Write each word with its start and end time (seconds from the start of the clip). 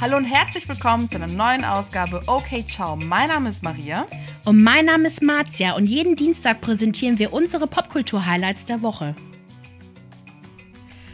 Hallo 0.00 0.16
und 0.16 0.24
herzlich 0.24 0.68
willkommen 0.68 1.08
zu 1.08 1.16
einer 1.16 1.26
neuen 1.26 1.64
Ausgabe 1.64 2.22
Okay 2.26 2.64
Ciao. 2.64 2.94
Mein 2.94 3.28
Name 3.28 3.48
ist 3.48 3.64
Maria. 3.64 4.06
Und 4.44 4.62
mein 4.62 4.84
Name 4.84 5.08
ist 5.08 5.22
Marzia 5.22 5.74
und 5.74 5.86
jeden 5.86 6.14
Dienstag 6.14 6.60
präsentieren 6.60 7.18
wir 7.18 7.32
unsere 7.32 7.66
Popkultur-Highlights 7.66 8.64
der 8.66 8.80
Woche. 8.82 9.16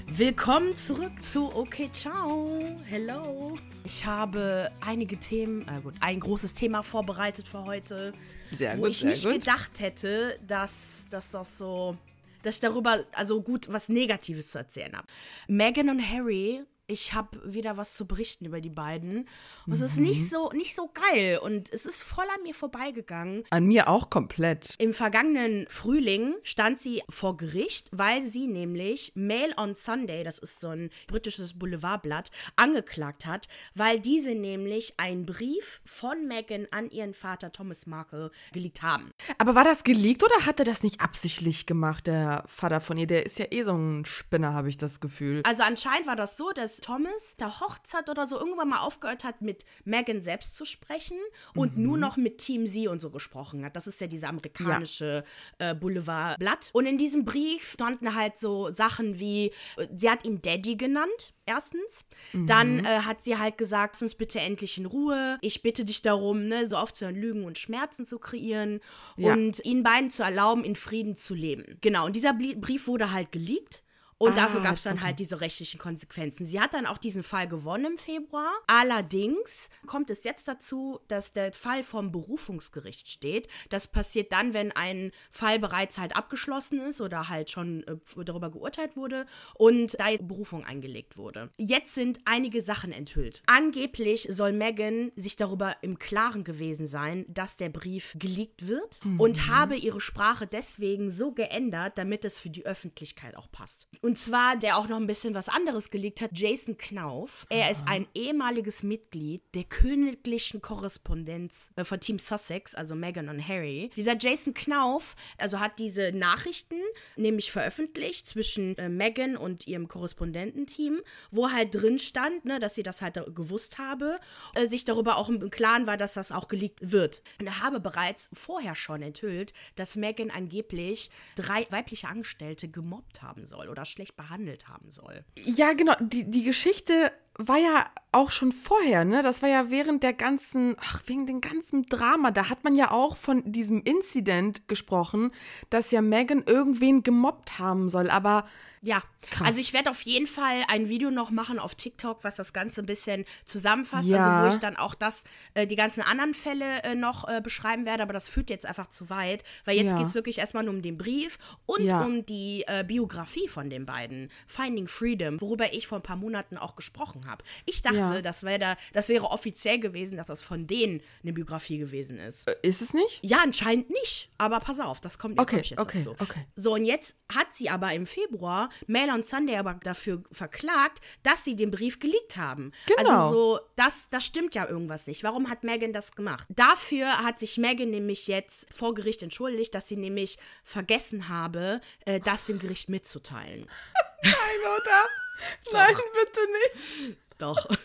Willkommen 0.07 0.77
zurück 0.77 1.13
zu 1.25 1.51
Okay 1.55 1.89
Ciao. 1.93 2.59
Hello. 2.85 3.57
Ich 3.85 4.05
habe 4.05 4.71
einige 4.81 5.17
Themen, 5.19 5.63
äh 5.67 5.81
gut, 5.81 5.95
ein 6.01 6.21
großes 6.21 6.53
Thema 6.55 6.83
vorbereitet 6.83 7.49
für 7.49 7.65
heute, 7.65 8.13
Sehr 8.51 8.77
wo 8.77 8.83
gut, 8.83 8.91
ich 8.91 8.99
sehr 8.99 9.11
nicht 9.11 9.25
gut. 9.25 9.33
gedacht 9.33 9.81
hätte, 9.81 10.39
dass, 10.47 11.07
dass 11.11 11.31
das 11.31 11.57
so, 11.59 11.97
dass 12.43 12.57
ich 12.57 12.61
darüber 12.61 12.99
also 13.13 13.41
gut 13.43 13.67
was 13.71 13.89
Negatives 13.89 14.51
zu 14.51 14.59
erzählen 14.59 14.95
habe. 14.95 15.07
Meghan 15.49 15.89
und 15.89 16.01
Harry, 16.01 16.63
ich 16.87 17.15
habe 17.15 17.41
wieder 17.45 17.77
was 17.77 17.95
zu 17.95 18.07
berichten 18.07 18.45
über 18.45 18.61
die 18.61 18.71
beiden. 18.71 19.29
Und 19.67 19.73
es 19.73 19.81
ist 19.81 19.97
Mhm. 19.97 20.03
nicht 20.05 20.29
so, 20.29 20.51
nicht 20.51 20.75
so 20.75 20.91
geil 20.93 21.39
und 21.43 21.73
es 21.73 21.87
ist 21.87 22.03
voll 22.03 22.27
an 22.35 22.43
mir 22.43 22.55
vorbeigegangen. 22.55 23.45
An 23.51 23.65
mir 23.67 23.89
auch 23.89 24.11
komplett. 24.11 24.75
Im 24.79 24.93
vergangenen 24.93 25.67
Frühling 25.69 26.35
stand 26.43 26.79
sie 26.79 27.03
vor 27.09 27.37
Gericht, 27.39 27.89
weil 27.93 28.23
sie 28.23 28.47
nämlich 28.49 29.13
Mail 29.15 29.55
on 29.57 29.75
Sunday, 29.75 30.25
das 30.25 30.39
ist 30.39 30.61
so 30.61 30.69
ein 30.69 30.91
britisches 31.07 31.59
Boulevardblatt, 31.59 32.31
angeklagt 32.57 33.25
hat, 33.25 33.49
weil 33.75 33.99
diese 34.01 34.35
nämlich 34.35 34.95
einen 34.99 35.25
Brief 35.25 35.81
von 35.87 36.27
Meghan 36.27 36.69
an 36.71 36.91
ihren 36.91 37.15
Vater 37.15 37.51
Thomas 37.51 37.87
Markle 37.87 38.31
geleakt 38.53 38.83
haben. 38.83 39.11
Aber 39.39 39.55
war 39.55 39.65
das 39.65 39.85
geleakt 39.85 40.23
oder 40.23 40.45
hat 40.47 40.59
er 40.59 40.65
das 40.67 40.83
nicht 40.83 41.01
absichtlich 41.01 41.65
gemacht, 41.67 42.07
der 42.07 42.45
Vater 42.47 42.81
von 42.81 42.99
ihr? 42.99 43.07
Der 43.07 43.25
ist 43.25 43.39
ja 43.39 43.47
eh 43.51 43.63
so 43.63 43.75
ein 43.75 44.05
Spinner, 44.05 44.53
habe 44.53 44.69
ich 44.69 44.77
das 44.77 45.01
Gefühl. 45.01 45.41
Also 45.45 45.63
anscheinend 45.63 46.07
war 46.07 46.17
das 46.17 46.37
so, 46.37 46.51
dass 46.53 46.74
Thomas 46.81 47.37
der 47.37 47.61
Hochzeit 47.61 48.09
oder 48.09 48.27
so 48.27 48.39
irgendwann 48.39 48.69
mal 48.69 48.81
aufgehört 48.81 49.25
hat, 49.25 49.43
mit 49.43 49.65
Meghan 49.85 50.23
selbst 50.23 50.57
zu 50.57 50.65
sprechen 50.65 51.17
und 51.55 51.77
nur 51.79 51.97
noch 51.99 52.17
mit 52.17 52.39
Team 52.39 52.67
Sie 52.67 52.89
und 52.89 53.01
so 53.01 53.11
gesprochen 53.11 53.65
hat. 53.65 53.77
Das 53.77 53.87
ist 53.87 54.01
ja 54.01 54.07
diese 54.07 54.29
amerikanische 54.29 55.25
äh, 55.59 55.75
Boulevardblatt. 55.75 56.71
Und 56.73 56.87
in 56.87 56.99
diesem 56.99 57.25
Brief 57.25 57.73
standen 57.73 58.15
halt 58.15 58.39
so 58.39 58.73
Sachen 58.73 59.19
wie, 59.21 59.53
äh, 59.77 59.87
sie 59.95 60.11
hat 60.11 60.25
ihn 60.25 60.41
Daddy 60.43 60.77
genannt. 60.77 61.35
Erstens. 61.47 62.07
Dann 62.33 62.87
äh, 62.87 63.01
hat 63.01 63.23
sie 63.23 63.37
halt 63.39 63.59
gesagt, 63.59 64.01
uns 64.01 64.15
bitte 64.15 64.41
endlich 64.41 64.79
in 64.79 64.87
Ruhe. 64.87 65.37
Ich 65.43 65.61
bitte 65.61 65.85
dich 65.85 66.01
darum, 66.01 66.49
ne, 66.49 66.67
so 66.67 66.77
aufzuhören, 66.77 67.17
Lügen 67.17 67.45
und 67.45 67.59
Schmerzen 67.59 68.07
zu 68.07 68.19
kreieren 68.19 68.81
Ja. 69.19 69.35
und 69.35 69.63
ihnen 69.63 69.83
beiden 69.83 70.11
zu 70.11 70.23
erlauben, 70.23 70.65
in 70.65 70.75
Frieden 70.75 71.17
zu 71.17 71.35
leben. 71.35 71.77
Genau. 71.83 72.07
Und 72.07 72.17
dieser 72.17 72.33
Brief 72.33 72.87
wurde 72.87 73.13
halt 73.13 73.31
geleakt. 73.31 73.83
Und 74.19 74.33
Ah, 74.33 74.37
dafür 74.37 74.61
gab 74.61 74.75
es 74.75 74.83
dann 74.83 74.97
okay. 74.97 75.07
halt 75.07 75.19
diese 75.19 75.41
rechtlichen 75.41 75.79
Konsequenzen. 75.79 76.45
Sie 76.45 76.61
hat 76.61 76.75
dann 76.75 76.87
auch 76.87 76.99
diesen 76.99 77.23
Fall 77.23 77.49
gewonnen 77.49 77.85
im 77.85 77.99
Februar. 77.99 78.53
Allerdings 78.67 79.71
kommt 79.87 80.11
es 80.11 80.25
jetzt 80.25 80.49
dazu, 80.49 81.01
dass 81.09 81.33
der 81.33 81.53
Fall 81.53 81.83
vom 81.83 82.13
Berufungsgericht 82.13 83.09
steht. 83.09 83.49
Das 83.71 83.89
passiert 83.89 84.33
dann, 84.33 84.55
wenn 84.55 84.73
ein 84.73 85.11
Fall 85.31 85.59
bereits 85.59 85.99
halt 85.99 86.17
abgeschlossen 86.17 86.81
ist 86.81 87.01
oder 87.01 87.29
halt 87.29 87.51
schon 87.51 87.83
äh, 87.85 88.25
darüber 88.25 88.51
geurteilt 88.51 88.97
wurde 88.97 89.27
und 89.55 89.99
da 89.99 90.15
Berufung 90.21 90.65
eingelegt 90.65 91.17
wurde. 91.17 91.51
Jetzt 91.57 91.95
sind 91.95 92.21
einige 92.25 92.63
Sachen 92.63 92.93
enthüllt. 92.93 93.43
Angeblich 93.47 94.29
soll 94.31 94.53
Meghan 94.53 95.13
sich 95.17 95.37
darüber 95.37 95.77
im 95.83 95.99
Klaren 95.99 96.45
gewesen 96.45 96.87
sein, 96.87 97.25
dass 97.29 97.57
der 97.57 97.69
Brief 97.69 98.15
geleakt 98.19 98.67
wird 98.67 99.01
und 99.19 99.49
habe 99.49 99.77
ihre 99.77 100.01
Sprache 100.01 100.47
deswegen 100.47 101.11
so 101.11 101.33
geändert, 101.33 101.99
damit 101.99 102.25
es 102.25 102.39
für 102.39 102.51
die 102.51 102.65
Öffentlichkeit 102.67 103.37
auch 103.37 103.51
passt. 103.51 103.89
Und 104.05 104.19
zwar, 104.19 104.59
der 104.59 104.77
auch 104.77 104.87
noch 104.87 104.99
ein 104.99 105.07
bisschen 105.07 105.35
was 105.35 105.49
anderes 105.49 105.89
geleakt 105.89 106.21
hat, 106.21 106.33
Jason 106.35 106.77
Knauf. 106.77 107.47
Er 107.49 107.71
ist 107.71 107.89
ein 107.89 108.07
ehemaliges 108.13 108.83
Mitglied 108.83 109.41
der 109.55 109.65
königlichen 109.65 110.61
Korrespondenz 110.61 111.71
äh, 111.77 111.85
von 111.85 112.01
Team 112.01 112.19
Sussex, 112.19 112.75
also 112.75 112.95
Meghan 112.95 113.31
und 113.31 113.49
Harry. 113.49 113.91
Dieser 113.97 114.15
Jason 114.19 114.53
Knauf, 114.53 115.17
also 115.39 115.59
hat 115.59 115.79
diese 115.79 116.13
Nachrichten 116.13 116.83
nämlich 117.17 117.51
veröffentlicht 117.51 118.29
zwischen 118.29 118.77
äh, 118.77 118.91
Meghan 118.91 119.39
und 119.39 119.67
ihrem 119.67 119.89
Korrespondententeam, 119.89 121.01
wo 121.31 121.51
halt 121.51 121.75
drin 121.75 121.99
stand, 121.99 122.45
ne, 122.45 122.61
dass 122.61 122.75
sie 122.75 122.83
das 122.83 123.01
halt 123.01 123.15
gewusst 123.35 123.79
habe, 123.79 124.21
äh, 124.55 124.67
sich 124.67 124.85
darüber 124.85 125.17
auch 125.17 125.31
im 125.31 125.49
Klaren 125.49 125.87
war, 125.87 125.97
dass 125.97 126.13
das 126.13 126.31
auch 126.31 126.49
geleakt 126.49 126.93
wird. 126.93 127.23
Und 127.41 127.47
er 127.47 127.63
habe 127.63 127.81
bereits 127.81 128.29
vorher 128.35 128.75
schon 128.75 129.01
enthüllt, 129.01 129.55
dass 129.77 129.97
Meghan 129.97 130.31
angeblich 130.31 131.09
drei 131.37 131.67
weibliche 131.71 132.09
Angestellte 132.09 132.69
gemobbt 132.69 133.23
haben 133.23 133.47
soll 133.47 133.71
oder 133.71 133.87
schlecht 133.95 134.17
behandelt 134.17 134.69
haben 134.69 134.91
soll. 134.91 135.25
Ja, 135.39 135.73
genau. 135.73 135.95
Die, 136.01 136.29
die 136.31 136.43
Geschichte 136.43 137.13
war 137.37 137.59
ja 137.59 137.87
auch 138.13 138.31
schon 138.31 138.53
vorher, 138.53 139.05
ne? 139.05 139.23
Das 139.23 139.43
war 139.43 139.49
ja 139.49 139.69
während 139.71 140.05
der 140.05 140.13
ganzen, 140.13 140.77
ach, 140.81 141.03
wegen 141.07 141.27
dem 141.27 141.41
ganzen 141.41 141.85
Drama. 141.87 142.31
Da 142.31 142.49
hat 142.49 142.63
man 142.63 142.77
ja 142.77 142.93
auch 142.93 143.17
von 143.17 143.43
diesem 143.51 143.83
Incident 143.83 144.69
gesprochen, 144.69 145.33
dass 145.69 145.91
ja 145.91 146.01
Megan 146.01 146.45
irgendwen 146.47 147.03
gemobbt 147.03 147.59
haben 147.59 147.89
soll. 147.89 148.09
Aber 148.11 148.47
Ja, 148.83 149.03
Krass. 149.31 149.49
also 149.49 149.61
ich 149.61 149.73
werde 149.73 149.91
auf 149.91 150.03
jeden 150.03 150.27
Fall 150.29 150.63
ein 150.69 150.89
Video 150.91 151.11
noch 151.11 151.31
machen 151.33 151.59
auf 151.59 151.75
TikTok, 151.75 152.23
was 152.23 152.37
das 152.37 152.53
Ganze 152.53 152.83
ein 152.83 152.87
bisschen 152.87 153.25
zusammenfasst, 153.47 154.09
Ja. 154.11 154.19
also 154.19 154.43
wo 154.43 154.47
ich 154.47 154.61
dann 154.61 154.77
auch 154.77 154.95
das, 154.95 155.25
äh, 155.55 155.67
die 155.67 155.75
ganzen 155.75 156.03
anderen 156.03 156.35
Fälle 156.35 156.83
äh, 156.85 156.95
noch 156.95 157.27
äh, 157.27 157.41
beschreiben 157.41 157.85
werde, 157.87 158.03
aber 158.05 158.13
das 158.13 158.29
führt 158.29 158.49
jetzt 158.51 158.67
einfach 158.67 158.89
zu 158.89 159.09
weit, 159.11 159.43
weil 159.65 159.77
jetzt 159.79 159.93
Ja. 159.93 159.99
geht 159.99 160.09
es 160.09 160.15
wirklich 160.15 160.39
erstmal 160.39 160.63
nur 160.65 160.75
um 160.75 160.83
den 160.83 160.99
Brief 160.99 161.39
und 161.67 161.83
Ja. 161.83 162.05
um 162.05 162.27
die 162.27 162.63
äh, 162.69 162.85
Biografie 162.85 163.49
von 163.49 163.71
den 163.71 163.87
beiden, 163.87 164.31
Finding 164.47 164.87
Freedom, 164.87 165.41
worüber 165.41 165.73
ich 165.73 165.87
vor 165.89 165.99
ein 165.99 166.03
paar 166.03 166.17
Monaten 166.17 166.59
auch 166.59 166.77
gesprochen 166.77 167.24
habe. 167.27 167.45
Ich 167.67 167.83
dachte, 167.83 167.97
Ja. 167.97 168.23
das, 168.23 168.43
wär 168.45 168.59
da, 168.59 168.77
das 168.93 169.09
wäre 169.09 169.27
offiziell 169.31 169.79
gewesen, 169.79 170.17
dass 170.17 170.27
das 170.27 170.43
von 170.43 170.67
denen 170.67 171.03
eine 171.23 171.33
Biografie 171.33 171.79
gewesen 171.79 172.19
ist. 172.19 172.49
äh, 172.49 172.57
ist 172.63 172.83
es 172.83 172.95
nicht? 172.95 173.21
Ja, 173.23 173.39
anscheinend 173.43 173.91
nicht. 173.91 174.31
Aber 174.39 174.61
pass 174.61 174.81
auf, 174.81 175.01
das 175.01 175.19
kommt 175.19 175.41
Okay, 175.41 175.57
jetzt 175.57 175.79
okay, 175.79 175.99
dazu. 175.99 176.17
okay. 176.19 176.47
So, 176.57 176.75
und 176.75 176.85
jetzt 176.85 177.17
hat 177.33 177.55
sie 177.55 177.71
aber 177.71 177.93
im 177.93 178.07
Februar 178.07 178.69
Mail 178.87 179.11
on 179.11 179.23
Sunday 179.23 179.57
aber 179.57 179.75
dafür 179.75 180.23
verklagt, 180.33 181.01
dass 181.23 181.45
sie 181.45 181.57
den 181.57 181.71
Brief 181.71 181.99
geleakt 181.99 182.37
haben. 182.37 182.73
Genau. 182.87 183.11
Also 183.11 183.35
so, 183.35 183.61
das, 183.77 184.09
das 184.11 184.25
stimmt 184.25 184.55
ja 184.55 184.69
irgendwas 184.69 185.07
nicht. 185.07 185.23
Warum 185.25 185.49
hat 185.51 185.65
Megan 185.65 185.93
das 185.93 186.13
gemacht? 186.13 186.47
Dafür 186.49 187.19
hat 187.25 187.39
sich 187.39 187.59
Megan 187.59 187.91
nämlich 187.91 188.27
jetzt 188.27 188.73
vor 188.73 188.95
Gericht 188.95 189.23
entschuldigt, 189.23 189.75
dass 189.75 189.89
sie 189.89 189.97
nämlich 189.97 190.39
vergessen 190.63 191.29
habe, 191.29 191.81
äh, 192.07 192.21
das 192.21 192.47
dem 192.47 192.59
Gericht 192.59 192.89
mitzuteilen. 192.89 193.67
Nein, 194.23 194.33
oder? 194.33 195.05
Nein, 195.73 195.97
bitte 196.15 196.41
nicht. 196.53 197.19
Doch. 197.39 197.69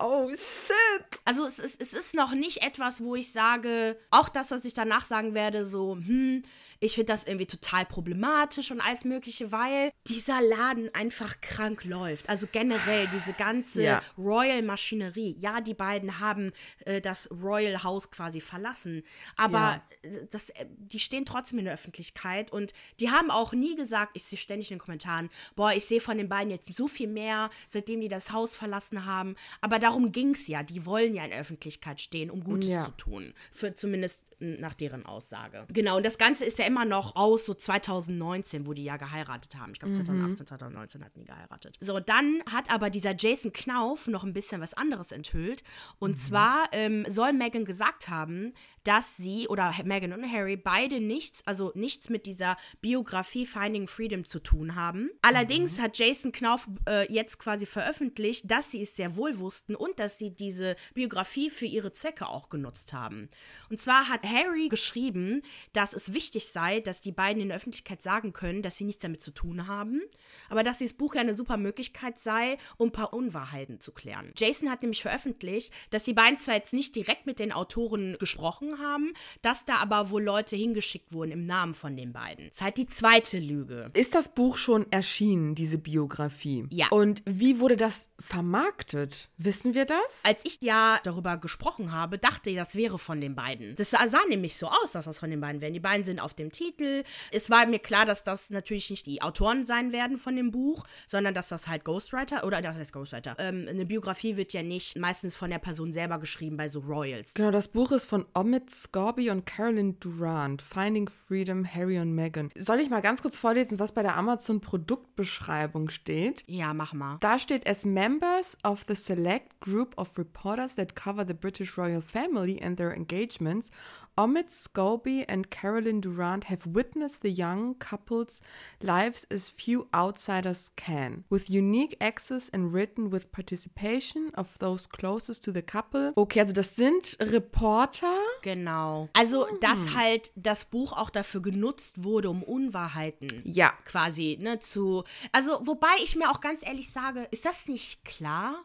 Oh, 0.00 0.28
shit. 0.28 1.20
Also 1.24 1.44
es 1.44 1.58
ist, 1.58 1.80
es 1.80 1.92
ist 1.92 2.14
noch 2.14 2.32
nicht 2.32 2.62
etwas, 2.62 3.02
wo 3.02 3.16
ich 3.16 3.32
sage, 3.32 3.98
auch 4.12 4.28
das, 4.28 4.52
was 4.52 4.64
ich 4.64 4.72
danach 4.72 5.04
sagen 5.06 5.34
werde, 5.34 5.66
so, 5.66 5.96
hm, 5.96 6.44
ich 6.80 6.94
finde 6.94 7.12
das 7.12 7.24
irgendwie 7.24 7.46
total 7.46 7.84
problematisch 7.86 8.70
und 8.70 8.80
alles 8.80 9.04
Mögliche, 9.04 9.50
weil 9.52 9.90
dieser 10.06 10.40
Laden 10.40 10.94
einfach 10.94 11.40
krank 11.40 11.84
läuft. 11.84 12.28
Also 12.28 12.46
generell 12.50 13.08
diese 13.12 13.32
ganze 13.32 13.82
Ja. 13.82 14.02
Royal-Maschinerie. 14.16 15.36
Ja, 15.38 15.60
die 15.60 15.74
beiden 15.74 16.20
haben 16.20 16.52
äh, 16.84 17.00
das 17.00 17.30
Royal 17.30 17.82
House 17.84 18.10
quasi 18.10 18.40
verlassen, 18.40 19.02
aber 19.36 19.82
äh, 20.02 20.26
das, 20.30 20.50
äh, 20.50 20.66
die 20.76 20.98
stehen 20.98 21.24
trotzdem 21.26 21.58
in 21.58 21.64
der 21.66 21.74
Öffentlichkeit 21.74 22.52
und 22.52 22.72
die 23.00 23.10
haben 23.10 23.30
auch 23.30 23.52
nie 23.52 23.76
gesagt, 23.76 24.12
ich 24.14 24.24
sehe 24.24 24.38
ständig 24.38 24.70
in 24.70 24.76
den 24.76 24.82
Kommentaren, 24.82 25.30
boah, 25.56 25.72
ich 25.72 25.84
sehe 25.84 26.00
von 26.00 26.18
den 26.18 26.28
beiden 26.28 26.50
jetzt 26.50 26.72
so 26.76 26.88
viel 26.88 27.08
mehr, 27.08 27.50
seitdem 27.68 28.00
die 28.00 28.08
das 28.08 28.32
Haus 28.32 28.56
verlassen 28.56 29.04
haben. 29.04 29.34
Aber 29.60 29.78
darum 29.78 30.12
ging 30.12 30.30
es 30.30 30.46
ja. 30.48 30.62
Die 30.62 30.86
wollen 30.86 31.14
ja 31.14 31.24
in 31.24 31.30
der 31.30 31.40
Öffentlichkeit 31.40 32.00
stehen, 32.00 32.30
um 32.30 32.42
Gutes 32.44 32.70
Ja. 32.70 32.84
zu 32.84 32.90
tun. 32.92 33.34
Für 33.52 33.74
zumindest 33.74 34.22
nach 34.40 34.74
deren 34.74 35.04
Aussage. 35.04 35.66
Genau, 35.68 35.96
und 35.96 36.06
das 36.06 36.16
Ganze 36.16 36.44
ist 36.44 36.60
ja 36.60 36.64
immer 36.68 36.84
noch 36.84 37.16
aus 37.16 37.46
so 37.46 37.54
2019, 37.54 38.66
wo 38.66 38.74
die 38.74 38.84
ja 38.84 38.96
geheiratet 38.96 39.56
haben. 39.56 39.72
Ich 39.72 39.80
glaube 39.80 39.94
2018, 39.94 40.46
2019 40.46 41.04
hatten 41.04 41.18
die 41.18 41.24
geheiratet. 41.24 41.76
So, 41.80 41.98
dann 41.98 42.42
hat 42.50 42.70
aber 42.70 42.90
dieser 42.90 43.14
Jason 43.16 43.52
Knauf 43.52 44.06
noch 44.06 44.22
ein 44.22 44.34
bisschen 44.34 44.60
was 44.60 44.74
anderes 44.74 45.10
enthüllt. 45.10 45.64
Und 45.98 46.20
zwar 46.20 46.68
ähm, 46.72 47.06
soll 47.08 47.32
Meghan 47.32 47.64
gesagt 47.64 48.08
haben, 48.08 48.52
dass 48.88 49.18
sie 49.18 49.46
oder 49.48 49.74
Meghan 49.84 50.14
und 50.14 50.32
Harry 50.32 50.56
beide 50.56 50.98
nichts, 50.98 51.42
also 51.44 51.72
nichts 51.74 52.08
mit 52.08 52.24
dieser 52.24 52.56
Biografie 52.80 53.44
Finding 53.44 53.86
Freedom 53.86 54.24
zu 54.24 54.40
tun 54.40 54.76
haben. 54.76 55.10
Allerdings 55.20 55.78
hat 55.78 55.98
Jason 55.98 56.32
Knauf 56.32 56.66
äh, 56.88 57.12
jetzt 57.12 57.38
quasi 57.38 57.66
veröffentlicht, 57.66 58.50
dass 58.50 58.70
sie 58.70 58.80
es 58.80 58.96
sehr 58.96 59.14
wohl 59.14 59.40
wussten 59.40 59.74
und 59.74 59.98
dass 59.98 60.16
sie 60.16 60.30
diese 60.30 60.74
Biografie 60.94 61.50
für 61.50 61.66
ihre 61.66 61.92
Zwecke 61.92 62.28
auch 62.28 62.48
genutzt 62.48 62.94
haben. 62.94 63.28
Und 63.68 63.78
zwar 63.78 64.08
hat 64.08 64.22
Harry 64.22 64.68
geschrieben, 64.70 65.42
dass 65.74 65.92
es 65.92 66.14
wichtig 66.14 66.48
sei, 66.48 66.80
dass 66.80 67.02
die 67.02 67.12
beiden 67.12 67.42
in 67.42 67.48
der 67.48 67.58
Öffentlichkeit 67.58 68.02
sagen 68.02 68.32
können, 68.32 68.62
dass 68.62 68.78
sie 68.78 68.84
nichts 68.84 69.02
damit 69.02 69.22
zu 69.22 69.32
tun 69.32 69.66
haben, 69.66 70.00
aber 70.48 70.62
dass 70.62 70.78
dieses 70.78 70.96
Buch 70.96 71.14
ja 71.14 71.20
eine 71.20 71.34
super 71.34 71.58
Möglichkeit 71.58 72.20
sei, 72.20 72.56
um 72.78 72.88
ein 72.88 72.92
paar 72.92 73.12
Unwahrheiten 73.12 73.80
zu 73.80 73.92
klären. 73.92 74.32
Jason 74.34 74.70
hat 74.70 74.80
nämlich 74.80 75.02
veröffentlicht, 75.02 75.74
dass 75.90 76.04
die 76.04 76.14
beiden 76.14 76.38
zwar 76.38 76.54
jetzt 76.54 76.72
nicht 76.72 76.96
direkt 76.96 77.26
mit 77.26 77.38
den 77.38 77.52
Autoren 77.52 78.16
gesprochen 78.18 78.77
gesprochen 78.78 78.84
haben, 78.86 79.12
dass 79.42 79.64
da 79.64 79.76
aber 79.76 80.10
wohl 80.10 80.22
Leute 80.22 80.56
hingeschickt 80.56 81.12
wurden 81.12 81.32
im 81.32 81.44
Namen 81.44 81.74
von 81.74 81.96
den 81.96 82.12
beiden. 82.12 82.46
Das 82.48 82.56
ist 82.56 82.62
halt 82.62 82.76
die 82.76 82.86
zweite 82.86 83.38
Lüge. 83.38 83.90
Ist 83.94 84.14
das 84.14 84.34
Buch 84.34 84.56
schon 84.56 84.90
erschienen, 84.90 85.54
diese 85.54 85.78
Biografie? 85.78 86.66
Ja. 86.70 86.88
Und 86.90 87.22
wie 87.26 87.60
wurde 87.60 87.76
das 87.76 88.10
vermarktet? 88.18 89.28
Wissen 89.36 89.74
wir 89.74 89.84
das? 89.84 90.22
Als 90.24 90.44
ich 90.44 90.60
ja 90.62 91.00
darüber 91.04 91.36
gesprochen 91.36 91.92
habe, 91.92 92.18
dachte 92.18 92.50
ich, 92.50 92.56
das 92.56 92.74
wäre 92.74 92.98
von 92.98 93.20
den 93.20 93.34
beiden. 93.34 93.74
Das 93.76 93.90
sah, 93.90 94.06
sah 94.08 94.24
nämlich 94.28 94.56
so 94.56 94.66
aus, 94.66 94.92
dass 94.92 95.04
das 95.04 95.18
von 95.18 95.30
den 95.30 95.40
beiden 95.40 95.60
wären. 95.60 95.72
Die 95.72 95.80
beiden 95.80 96.04
sind 96.04 96.20
auf 96.20 96.34
dem 96.34 96.52
Titel. 96.52 97.04
Es 97.30 97.50
war 97.50 97.66
mir 97.66 97.78
klar, 97.78 98.06
dass 98.06 98.22
das 98.24 98.50
natürlich 98.50 98.90
nicht 98.90 99.06
die 99.06 99.22
Autoren 99.22 99.66
sein 99.66 99.92
werden 99.92 100.18
von 100.18 100.36
dem 100.36 100.50
Buch, 100.50 100.84
sondern 101.06 101.34
dass 101.34 101.48
das 101.48 101.68
halt 101.68 101.84
Ghostwriter 101.84 102.44
oder 102.44 102.62
das 102.62 102.76
heißt 102.76 102.92
Ghostwriter. 102.92 103.36
Ähm, 103.38 103.66
eine 103.68 103.86
Biografie 103.86 104.36
wird 104.36 104.52
ja 104.52 104.62
nicht 104.62 104.98
meistens 104.98 105.36
von 105.36 105.50
der 105.50 105.58
Person 105.58 105.92
selber 105.92 106.18
geschrieben 106.18 106.56
bei 106.56 106.68
so 106.68 106.80
Royals. 106.80 107.34
Genau, 107.34 107.50
das 107.50 107.68
Buch 107.68 107.92
ist 107.92 108.06
von 108.06 108.24
Omid 108.34 108.57
Scobie 108.68 109.30
und 109.30 109.46
Carolyn 109.46 109.98
Durant. 110.00 110.62
Finding 110.62 111.08
Freedom, 111.08 111.64
Harry 111.64 111.98
und 111.98 112.14
Meghan. 112.14 112.50
Soll 112.56 112.80
ich 112.80 112.90
mal 112.90 113.00
ganz 113.00 113.22
kurz 113.22 113.36
vorlesen, 113.36 113.78
was 113.78 113.92
bei 113.92 114.02
der 114.02 114.16
Amazon-Produktbeschreibung 114.16 115.90
steht? 115.90 116.44
Ja, 116.46 116.74
mach 116.74 116.92
mal. 116.92 117.16
Da 117.20 117.38
steht, 117.38 117.68
as 117.68 117.84
members 117.84 118.56
of 118.64 118.84
the 118.88 118.94
select 118.94 119.60
group 119.60 119.96
of 119.96 120.18
reporters 120.18 120.74
that 120.74 120.94
cover 120.94 121.24
the 121.26 121.34
British 121.34 121.78
royal 121.78 122.02
family 122.02 122.60
and 122.62 122.76
their 122.76 122.94
engagements, 122.94 123.70
Omid 124.18 124.50
Scobie 124.50 125.24
and 125.28 125.48
Carolyn 125.48 126.00
Durant 126.00 126.50
have 126.50 126.66
witnessed 126.66 127.22
the 127.22 127.30
young 127.30 127.76
couple's 127.78 128.40
lives 128.82 129.24
as 129.30 129.48
few 129.48 129.86
outsiders 129.94 130.72
can, 130.74 131.22
with 131.30 131.48
unique 131.48 131.96
access 132.00 132.48
and 132.48 132.72
written 132.74 133.12
with 133.12 133.30
participation 133.30 134.32
of 134.34 134.58
those 134.58 134.88
closest 134.88 135.44
to 135.44 135.52
the 135.52 135.62
couple. 135.62 136.12
Okay, 136.16 136.40
also 136.40 136.52
das 136.52 136.74
sind 136.74 137.16
Reporter. 137.20 138.16
Genau. 138.42 139.08
Also, 139.12 139.46
dass 139.60 139.94
halt 139.94 140.32
das 140.34 140.64
Buch 140.64 140.92
auch 140.92 141.10
dafür 141.10 141.40
genutzt 141.40 142.02
wurde, 142.02 142.28
um 142.28 142.42
Unwahrheiten 142.42 143.42
Ja. 143.44 143.72
quasi, 143.84 144.36
ne, 144.40 144.58
zu. 144.58 145.04
Also, 145.30 145.60
wobei 145.64 145.94
ich 146.02 146.16
mir 146.16 146.28
auch 146.28 146.40
ganz 146.40 146.66
ehrlich 146.66 146.90
sage, 146.90 147.28
ist 147.30 147.44
das 147.44 147.68
nicht 147.68 148.04
klar? 148.04 148.64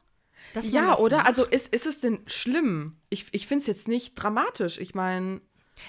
Ja, 0.62 0.98
oder? 0.98 1.18
macht? 1.18 1.28
Also 1.28 1.46
ist, 1.46 1.74
ist 1.74 1.86
es 1.86 2.00
denn 2.00 2.20
schlimm? 2.28 2.96
Ich, 3.10 3.26
ich 3.32 3.48
finde 3.48 3.62
es 3.62 3.68
jetzt 3.68 3.88
nicht 3.88 4.16
dramatisch. 4.16 4.78
Ich 4.78 4.94
meine, 4.94 5.42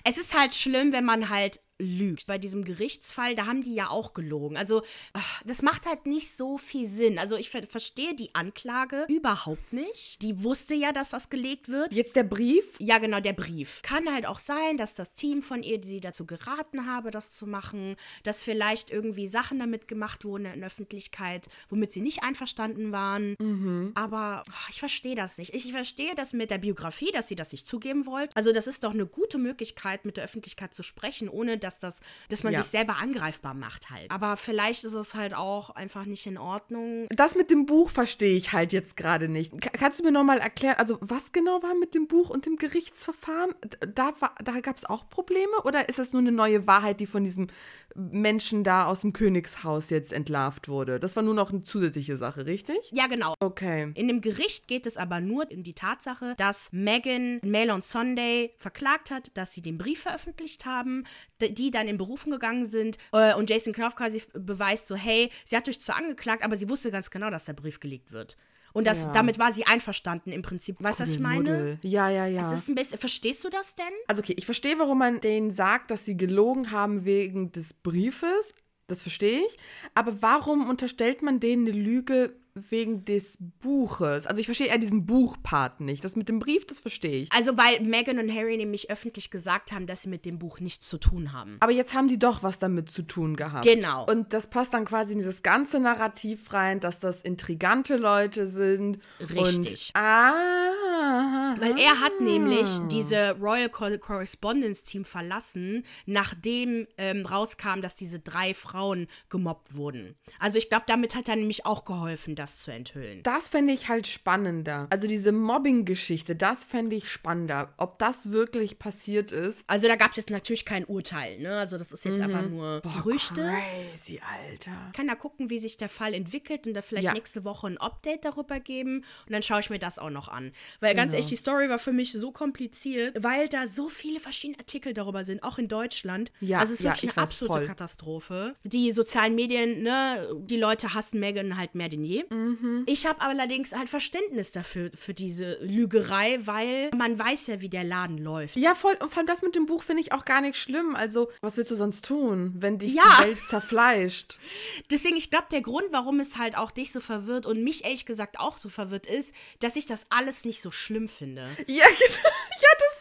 Es 0.04 0.18
ist 0.18 0.38
halt 0.38 0.54
schlimm, 0.54 0.92
wenn 0.92 1.04
man 1.04 1.28
halt 1.28 1.60
lügt. 1.79 2.26
Bei 2.26 2.38
diesem 2.38 2.65
Gerichtsfall, 2.65 3.35
da 3.35 3.47
haben 3.47 3.62
die 3.62 3.75
ja 3.75 3.91
auch 3.91 4.15
gelogen. 4.15 4.56
Also, 4.56 4.82
ach, 5.12 5.43
das 5.44 5.62
macht 5.62 5.87
halt 5.87 6.06
nicht 6.06 6.31
so 6.31 6.56
viel 6.56 6.87
Sinn. 6.87 7.19
Also, 7.19 7.37
ich 7.37 7.50
ver 7.50 7.65
verstehe 7.65 8.15
die 8.15 8.35
Anklage 8.35 9.06
überhaupt 9.09 9.73
nicht. 9.73 10.23
Die 10.23 10.44
wusste 10.44 10.75
ja, 10.75 10.93
dass 10.93 11.11
das 11.11 11.31
gelegt 11.31 11.69
wird. 11.69 11.93
jetzt 11.93 12.17
der 12.17 12.25
Brief. 12.25 12.76
Ja, 12.79 12.99
genau, 12.99 13.21
der 13.21 13.32
Brief. 13.32 13.82
Kann 13.82 14.12
halt 14.12 14.26
auch 14.26 14.38
sein, 14.38 14.76
dass 14.76 14.94
das 14.94 15.12
Team 15.15 15.43
von 15.43 15.62
ihr, 15.62 15.79
die 15.79 15.88
sie 15.88 16.00
dazu 16.00 16.26
geraten 16.26 16.87
habe, 16.87 17.11
das 17.11 17.32
zu 17.32 17.47
machen, 17.47 17.97
dass 18.23 18.44
vielleicht 18.44 18.91
irgendwie 18.91 19.26
Sachen 19.26 19.59
damit 19.59 19.88
gemacht 19.88 20.25
wurden 20.25 20.47
in 20.47 20.61
der 20.61 20.69
Öffentlichkeit, 20.69 21.49
womit 21.69 21.93
sie 21.93 22.00
nicht 22.00 22.23
einverstanden 22.23 22.93
waren. 22.93 23.93
Aber 23.94 24.44
ach, 24.50 24.71
ich 24.71 24.79
verstehe 24.79 25.15
das 25.15 25.38
nicht. 25.38 25.55
Ich 25.55 25.73
verstehe 25.73 26.15
das 26.15 26.32
mit 26.32 26.50
der 26.50 26.59
Biografie, 26.59 27.11
dass 27.12 27.29
sie 27.29 27.35
das 27.37 27.53
nicht 27.53 27.67
zugeben 27.67 28.06
wollt. 28.06 28.31
Also 28.37 28.53
das 28.53 28.67
ist 28.67 28.85
doch 28.85 28.93
eine 28.93 29.06
gute 29.06 29.38
Möglichkeit, 29.38 30.05
mit 30.05 30.17
der 30.17 30.25
Öffentlichkeit 30.25 30.75
zu 30.75 30.82
sprechen, 30.82 31.29
ohne 31.29 31.59
dass 31.64 31.78
das, 31.81 32.00
dass 32.28 32.43
man 32.44 32.52
Ja. 32.52 32.62
sich 32.62 32.70
selber 32.70 32.99
angreifbar 32.99 33.55
macht 33.55 33.90
halt. 33.90 34.11
Aber 34.11 34.37
vielleicht 34.37 34.84
ist 34.84 34.93
es 34.94 35.14
halt 35.14 35.34
auch 35.34 35.70
einfach 35.70 36.05
nicht 36.05 36.26
in 36.26 36.38
Ordnung. 36.38 37.06
Das 37.11 37.34
mit 37.34 37.50
dem 37.50 37.66
Buch 37.66 37.90
verstehe 37.90 38.37
ich 38.37 38.52
halt 38.52 38.72
jetzt 38.72 38.96
gerade 38.96 39.28
nicht. 39.28 39.61
Ka- 39.61 39.70
Kannst 39.70 40.00
du 40.00 40.05
mir 40.05 40.12
nochmal 40.12 40.38
erklären, 40.38 40.76
also 40.78 40.99
was 41.00 41.32
genau 41.32 41.62
war 41.62 41.75
mit 41.75 41.94
dem 41.94 42.06
Buch 42.06 42.31
und 42.31 42.46
dem 42.46 42.56
Gerichtsverfahren? 42.56 43.55
Da, 43.94 44.12
war- 44.20 44.34
da 44.44 44.61
gab 44.61 44.76
es 44.76 44.84
auch 44.84 45.08
Probleme 45.08 45.52
oder 45.64 45.88
ist 45.88 45.99
das 45.99 46.12
nur 46.12 46.20
eine 46.20 46.32
neue 46.32 46.66
Wahrheit, 46.66 47.00
die 47.00 47.06
von 47.06 47.25
diesem 47.25 47.49
Menschen 47.96 48.64
da 48.64 48.87
aus 48.87 49.02
dem 49.02 49.12
Königshaus 49.12 49.90
jetzt 49.90 50.12
entlarvt 50.12 50.69
wurde? 50.69 50.99
Das 51.00 51.16
war 51.16 51.22
nur 51.22 51.34
noch 51.34 51.50
eine 51.50 51.61
zusätzliche 51.62 52.16
Sache, 52.16 52.46
richtig? 52.46 52.76
Ja, 52.93 53.06
genau. 53.06 53.34
Okay. 53.40 53.93
In 53.94 54.08
dem 54.08 54.20
Gericht 54.20 54.66
geht 54.69 54.87
es 54.87 54.96
aber 54.96 55.20
nur 55.20 55.46
um 55.50 55.62
die 55.62 55.75
Tatsache, 55.75 56.34
dass 56.37 56.69
Meghan 56.72 57.40
Mail 57.43 57.70
on 57.70 57.82
Sunday 57.82 58.52
verklagt 58.58 59.11
hat, 59.11 59.31
dass 59.34 59.52
sie 59.55 59.62
den 59.62 59.78
Brief 59.78 60.02
veröffentlicht 60.02 60.66
haben, 60.66 61.05
die 61.54 61.70
dann 61.70 61.88
in 61.88 61.96
Berufen 61.96 62.30
gegangen 62.32 62.66
sind 62.66 62.98
äh, 63.12 63.34
und 63.34 63.48
Jason 63.50 63.72
Knopf 63.72 63.94
quasi 63.96 64.22
beweist 64.34 64.88
so, 64.88 64.96
hey, 64.96 65.30
sie 65.44 65.56
hat 65.56 65.68
euch 65.68 65.80
zwar 65.80 65.96
angeklagt, 65.96 66.42
aber 66.44 66.56
sie 66.56 66.68
wusste 66.68 66.90
ganz 66.90 67.10
genau, 67.10 67.30
dass 67.30 67.44
der 67.46 67.52
Brief 67.54 67.80
gelegt 67.80 68.12
wird. 68.12 68.36
Und 68.72 68.88
das, 68.88 69.04
Ja. 69.04 69.12
damit 69.12 69.38
war 69.38 69.52
sie 69.52 69.66
einverstanden 69.66 70.32
im 70.32 70.42
Prinzip. 70.42 70.76
Weißt 70.82 70.98
du, 70.98 71.04
was 71.04 71.10
ich 71.12 71.20
meine? 71.20 71.78
Ja, 71.82 72.10
ja, 72.10 72.26
ja. 72.26 72.44
Es 72.52 72.58
ist 72.58 72.68
ein 72.68 72.74
bisschen, 72.74 72.98
verstehst 72.98 73.44
du 73.44 73.48
das 73.48 73.76
denn? 73.76 73.84
Also 74.08 74.20
okay, 74.20 74.34
ich 74.36 74.44
verstehe, 74.46 74.76
warum 74.80 74.98
man 74.98 75.20
denen 75.20 75.52
sagt, 75.52 75.92
dass 75.92 76.04
sie 76.04 76.16
gelogen 76.16 76.72
haben 76.72 77.04
wegen 77.04 77.52
des 77.52 77.72
Briefes. 77.72 78.52
Das 78.88 79.00
verstehe 79.02 79.40
ich. 79.46 79.56
Aber 79.94 80.20
warum 80.22 80.68
unterstellt 80.68 81.22
man 81.22 81.38
denen 81.40 81.68
eine 81.68 81.76
Lüge 81.78 82.34
wegen 82.54 83.04
des 83.04 83.38
Buches? 83.60 84.26
Also 84.26 84.40
ich 84.40 84.46
verstehe 84.46 84.68
eher 84.68 84.78
diesen 84.78 85.06
Buchpart 85.06 85.80
nicht. 85.80 86.04
Das 86.04 86.16
mit 86.16 86.28
dem 86.28 86.38
Brief, 86.38 86.66
das 86.66 86.80
verstehe 86.80 87.22
ich. 87.22 87.32
Also, 87.32 87.56
weil 87.56 87.80
Meghan 87.80 88.18
und 88.18 88.32
Harry 88.32 88.56
nämlich 88.56 88.90
öffentlich 88.90 89.30
gesagt 89.30 89.72
haben, 89.72 89.86
dass 89.86 90.02
sie 90.02 90.08
mit 90.08 90.24
dem 90.24 90.38
Buch 90.38 90.60
nichts 90.60 90.88
zu 90.88 90.98
tun 90.98 91.32
haben. 91.32 91.56
Aber 91.60 91.72
jetzt 91.72 91.94
haben 91.94 92.08
die 92.08 92.18
doch 92.18 92.42
was 92.42 92.58
damit 92.58 92.90
zu 92.90 93.02
tun 93.02 93.36
gehabt. 93.36 93.64
Genau. 93.64 94.06
Und 94.06 94.32
das 94.32 94.48
passt 94.48 94.74
dann 94.74 94.84
quasi 94.84 95.12
in 95.12 95.18
dieses 95.18 95.42
ganze 95.42 95.80
Narrativ 95.80 96.52
rein, 96.52 96.80
dass 96.80 97.00
das 97.00 97.22
intrigante 97.22 97.96
Leute 97.96 98.46
sind. 98.46 98.98
Richtig. 99.20 99.92
Und, 99.94 100.00
ah. 100.00 101.54
Weil 101.58 101.78
er 101.78 102.00
hat 102.00 102.20
nämlich 102.20 102.68
diese 102.90 103.36
Royal 103.40 103.68
Co 103.68 103.84
Correspondence 103.98 104.82
Team 104.82 105.04
verlassen, 105.04 105.84
nachdem 106.06 106.86
ähm, 106.98 107.26
rauskam, 107.26 107.80
dass 107.80 107.94
diese 107.94 108.18
drei 108.18 108.54
Frauen 108.54 109.08
gemobbt 109.28 109.74
wurden. 109.74 110.16
Also 110.38 110.58
ich 110.58 110.68
glaube, 110.68 110.84
damit 110.86 111.14
hat 111.14 111.28
er 111.28 111.36
nämlich 111.36 111.66
auch 111.66 111.84
geholfen, 111.84 112.34
das 112.44 112.58
zu 112.58 112.70
enthüllen. 112.70 113.23
Das 113.23 113.49
fände 113.49 113.73
ich 113.73 113.88
halt 113.88 114.06
spannender. 114.06 114.87
Also 114.91 115.06
diese 115.06 115.32
Mobbing-Geschichte, 115.32 116.37
das 116.37 116.64
fände 116.64 116.94
ich 116.96 117.11
spannender. 117.11 117.73
Ob 117.79 117.99
das 117.99 118.31
wirklich 118.31 118.79
passiert 118.79 119.32
ist. 119.32 119.64
Also 119.67 119.88
da 119.88 119.96
gab 119.96 120.11
es 120.11 120.17
jetzt 120.19 120.31
natürlich 120.31 120.64
kein 120.64 120.85
Urteil, 120.85 121.38
ne? 121.38 121.58
Also 121.58 121.79
das 121.79 121.91
ist 121.93 122.05
jetzt 122.05 122.20
einfach 122.20 122.49
nur 122.49 122.82
Gerüchte. 122.82 123.43
Crazy, 123.91 124.20
Alter. 124.50 124.70
Ich 124.88 124.93
kann 124.96 125.06
da 125.08 125.14
gucken, 125.14 125.50
wie 125.50 125.58
sich 125.58 125.76
der 125.76 125.88
Fall 125.88 126.14
entwickelt 126.14 126.67
und 126.67 126.75
da 126.75 126.82
vielleicht 126.82 127.06
Ja. 127.06 127.12
nächste 127.14 127.44
Woche 127.44 127.67
ein 127.67 127.79
Update 127.79 128.25
darüber 128.25 128.61
geben 128.61 129.05
und 129.26 129.32
dann 129.32 129.43
schaue 129.43 129.61
ich 129.61 129.70
mir 129.70 129.79
das 129.79 129.99
auch 129.99 130.11
noch 130.11 130.29
an. 130.29 130.52
Weil 130.81 130.94
ganz 130.94 131.12
Genau. 131.12 131.20
ehrlich, 131.23 131.31
die 131.31 131.37
Story 131.37 131.69
war 131.69 131.79
für 131.79 131.93
mich 131.93 132.12
so 132.12 132.31
kompliziert, 132.32 133.17
weil 133.23 133.49
da 133.49 133.67
so 133.67 133.88
viele 133.88 134.20
verschiedene 134.20 134.58
Artikel 134.58 134.93
darüber 134.94 135.25
sind, 135.25 135.43
auch 135.43 135.58
in 135.58 135.69
Deutschland. 135.69 136.31
Ja, 136.40 136.58
also 136.58 136.75
es 136.75 136.81
ist 136.81 136.85
ja, 136.85 136.93
wirklich 136.93 137.11
ich 137.11 137.17
eine 137.17 137.25
absolute 137.26 137.58
voll. 137.61 137.67
Katastrophe. 137.67 138.55
Die 138.64 138.93
sozialen 138.93 139.35
Medien, 139.35 139.82
ne, 139.82 140.29
die 140.40 140.56
Leute 140.56 140.94
hassen 140.94 141.20
Megan 141.20 141.56
halt 141.56 141.75
mehr 141.75 141.88
denn 141.88 142.05
je. 142.05 142.25
Mhm. 142.34 142.82
Ich 142.86 143.06
habe 143.06 143.20
allerdings 143.20 143.73
halt 143.73 143.88
Verständnis 143.88 144.50
dafür, 144.50 144.90
für 144.94 145.14
diese 145.14 145.59
Lügerei, 145.62 146.38
weil 146.44 146.90
man 146.97 147.18
weiß 147.18 147.47
ja, 147.47 147.61
wie 147.61 147.68
der 147.68 147.85
Laden 147.85 148.18
läuft. 148.18 148.56
Ja, 148.56 148.75
voll. 148.75 148.94
Und 149.00 149.09
vor 149.11 149.18
allem 149.18 149.26
das 149.26 149.42
mit 149.42 149.54
dem 149.54 149.66
Buch 149.66 149.82
finde 149.82 150.02
ich 150.02 150.12
auch 150.12 150.25
gar 150.25 150.40
nicht 150.40 150.56
schlimm. 150.56 150.97
Also, 150.97 151.30
was 151.40 151.56
willst 151.56 151.70
du 151.70 151.75
sonst 151.76 152.04
tun, 152.04 152.52
wenn 152.56 152.78
dich 152.78 152.94
Ja. 152.94 153.02
die 153.20 153.28
Welt 153.28 153.44
zerfleischt? 153.47 154.38
Deswegen, 154.90 155.16
ich 155.16 155.30
glaube, 155.30 155.47
der 155.52 155.61
Grund, 155.62 155.87
warum 155.92 156.20
es 156.20 156.37
halt 156.37 156.56
auch 156.56 156.70
dich 156.70 156.92
so 156.92 157.00
verwirrt 157.00 157.47
und 157.47 157.62
mich 157.62 157.85
ehrlich 157.85 158.06
gesagt 158.06 158.38
auch 158.40 158.59
so 158.59 158.68
verwirrt 158.68 159.06
ist, 159.06 159.35
dass 159.61 159.76
ich 159.76 159.87
das 159.87 160.06
alles 160.11 160.44
nicht 160.44 160.61
so 160.61 160.70
schlimm 160.70 161.09
finde. 161.09 161.49
Ja, 161.66 161.85
genau. 161.99 162.28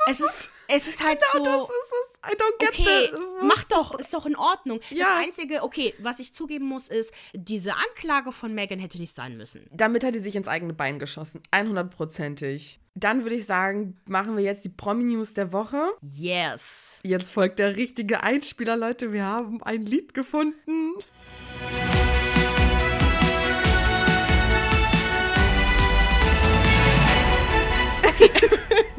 Es 0.10 0.20
ist, 0.20 0.50
es 0.68 0.88
ist 0.88 1.04
halt 1.04 1.20
Genau, 1.34 1.44
so. 1.44 1.68
das 1.68 1.70
ist 1.70 1.94
es. 1.94 2.32
I 2.32 2.36
don't 2.36 2.60
get 2.60 2.70
Okay, 2.70 3.10
the, 3.12 3.46
mach 3.46 3.64
doch, 3.66 4.00
ist 4.00 4.14
doch 4.14 4.26
in 4.26 4.36
Ordnung. 4.36 4.80
Ja. 4.90 5.06
Das 5.10 5.26
Einzige, 5.26 5.64
okay, 5.64 5.94
was 6.00 6.20
ich 6.20 6.34
zugeben 6.34 6.66
muss, 6.66 6.88
ist, 6.88 7.14
diese 7.34 7.74
Anklage 7.76 8.32
von 8.32 8.54
Megan 8.54 8.80
hätte 8.80 8.98
nicht 8.98 9.16
sein 9.16 9.38
müssen. 9.38 9.66
Damit 9.72 10.04
hat 10.04 10.16
die 10.16 10.20
sich 10.20 10.36
ins 10.36 10.48
eigene 10.48 10.74
Bein 10.74 11.00
geschossen. 11.00 11.42
100%ig. 11.52 12.80
Dann 12.96 13.24
würde 13.24 13.36
ich 13.36 13.46
sagen, 13.46 13.98
machen 14.06 14.38
wir 14.38 14.44
jetzt 14.44 14.64
die 14.66 14.70
Promi-News 14.70 15.34
der 15.34 15.52
Woche. 15.52 15.82
Yes. 16.02 17.00
Jetzt 17.04 17.32
folgt 17.32 17.60
der 17.60 17.76
richtige 17.76 18.22
Einspieler, 18.24 18.76
Leute. 18.78 19.12
Wir 19.12 19.26
haben 19.26 19.64
ein 19.64 19.86
Lied 19.86 20.14
gefunden. 20.14 20.94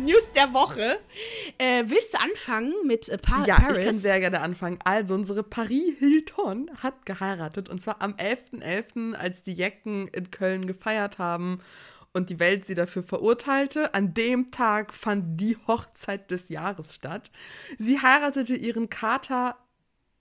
News 0.04 0.22
der 0.34 0.52
Woche. 0.54 0.98
Äh, 1.58 1.84
willst 1.86 2.14
du 2.14 2.18
anfangen 2.20 2.72
mit 2.86 3.08
äh, 3.08 3.18
pa 3.18 3.44
Ja, 3.46 3.56
Paris? 3.56 3.78
ich 3.78 3.84
kann 3.86 3.98
sehr 3.98 4.20
gerne 4.20 4.40
anfangen. 4.40 4.78
Also, 4.84 5.14
unsere 5.14 5.42
Paris 5.42 5.98
Hilton 5.98 6.70
hat 6.82 7.06
geheiratet. 7.06 7.68
Und 7.68 7.80
zwar 7.80 8.00
am 8.02 8.12
11.11., 8.14 9.14
als 9.14 9.42
die 9.42 9.52
Jecken 9.52 10.08
in 10.08 10.30
Köln 10.30 10.66
gefeiert 10.66 11.18
haben 11.18 11.60
und 12.12 12.30
die 12.30 12.38
Welt 12.38 12.64
sie 12.64 12.74
dafür 12.74 13.02
verurteilte. 13.02 13.94
An 13.94 14.14
dem 14.14 14.50
Tag 14.50 14.92
fand 14.92 15.40
die 15.40 15.56
Hochzeit 15.66 16.30
des 16.30 16.48
Jahres 16.48 16.94
statt. 16.94 17.30
Sie 17.78 18.00
heiratete 18.00 18.54
ihren 18.54 18.88
Kater 18.88 19.56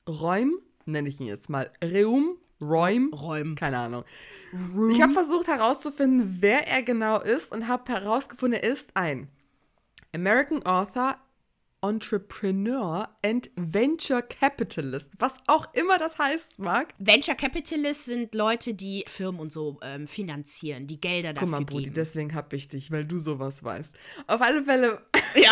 Räum, 0.10 0.58
nenne 0.86 1.08
ich 1.10 1.20
ihn 1.20 1.28
jetzt 1.28 1.50
mal, 1.50 1.72
Reum, 1.84 2.38
Räum, 2.62 3.14
Räum. 3.14 3.56
keine 3.56 3.78
Ahnung. 3.78 4.04
Ich 4.92 5.02
habe 5.02 5.14
versucht 5.14 5.48
herauszufinden, 5.48 6.38
wer 6.40 6.68
er 6.68 6.82
genau 6.84 7.20
ist 7.22 7.52
und 7.52 7.68
habe 7.68 7.92
herausgefunden, 7.92 8.60
er 8.62 8.70
ist 8.70 8.92
ein 8.96 9.30
American 10.14 10.64
Author, 10.66 11.18
Entrepreneur 11.82 13.10
and 13.26 13.50
Venture 13.56 14.22
Capitalist. 14.22 15.12
Was 15.20 15.36
auch 15.48 15.74
immer 15.74 15.98
das 15.98 16.18
heißt, 16.18 16.60
Marc. 16.60 16.94
Venture 16.98 17.36
Capitalist 17.36 18.06
sind 18.06 18.34
Leute, 18.34 18.74
die 18.74 19.04
Firmen 19.08 19.42
und 19.42 19.52
so 19.52 19.80
ähm, 19.82 20.08
finanzieren, 20.08 20.88
die 20.88 21.02
Gelder 21.02 21.34
dafür 21.34 21.48
Guck 21.48 21.52
mal, 21.60 21.66
Brudi, 21.66 21.84
geben. 21.86 21.96
deswegen 21.96 22.34
hab 22.36 22.54
ich 22.54 22.70
dich, 22.70 22.90
weil 22.92 23.04
du 23.04 23.18
sowas 23.18 23.64
weißt. 23.64 23.96
Auf 24.28 24.42
alle 24.42 24.64
Fälle 24.64 25.02
ja. 25.36 25.52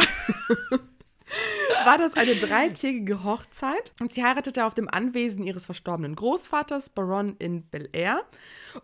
war 1.85 1.97
das 1.97 2.13
eine 2.13 2.35
dreitägige 2.35 3.23
Hochzeit 3.25 3.93
und 3.99 4.13
sie 4.13 4.23
heiratete 4.23 4.65
auf 4.65 4.73
dem 4.73 4.87
Anwesen 4.87 5.43
ihres 5.43 5.65
verstorbenen 5.65 6.15
Großvaters, 6.15 6.91
Baron 6.91 7.35
in 7.39 7.63
Bel 7.63 7.89
Air. 7.91 8.23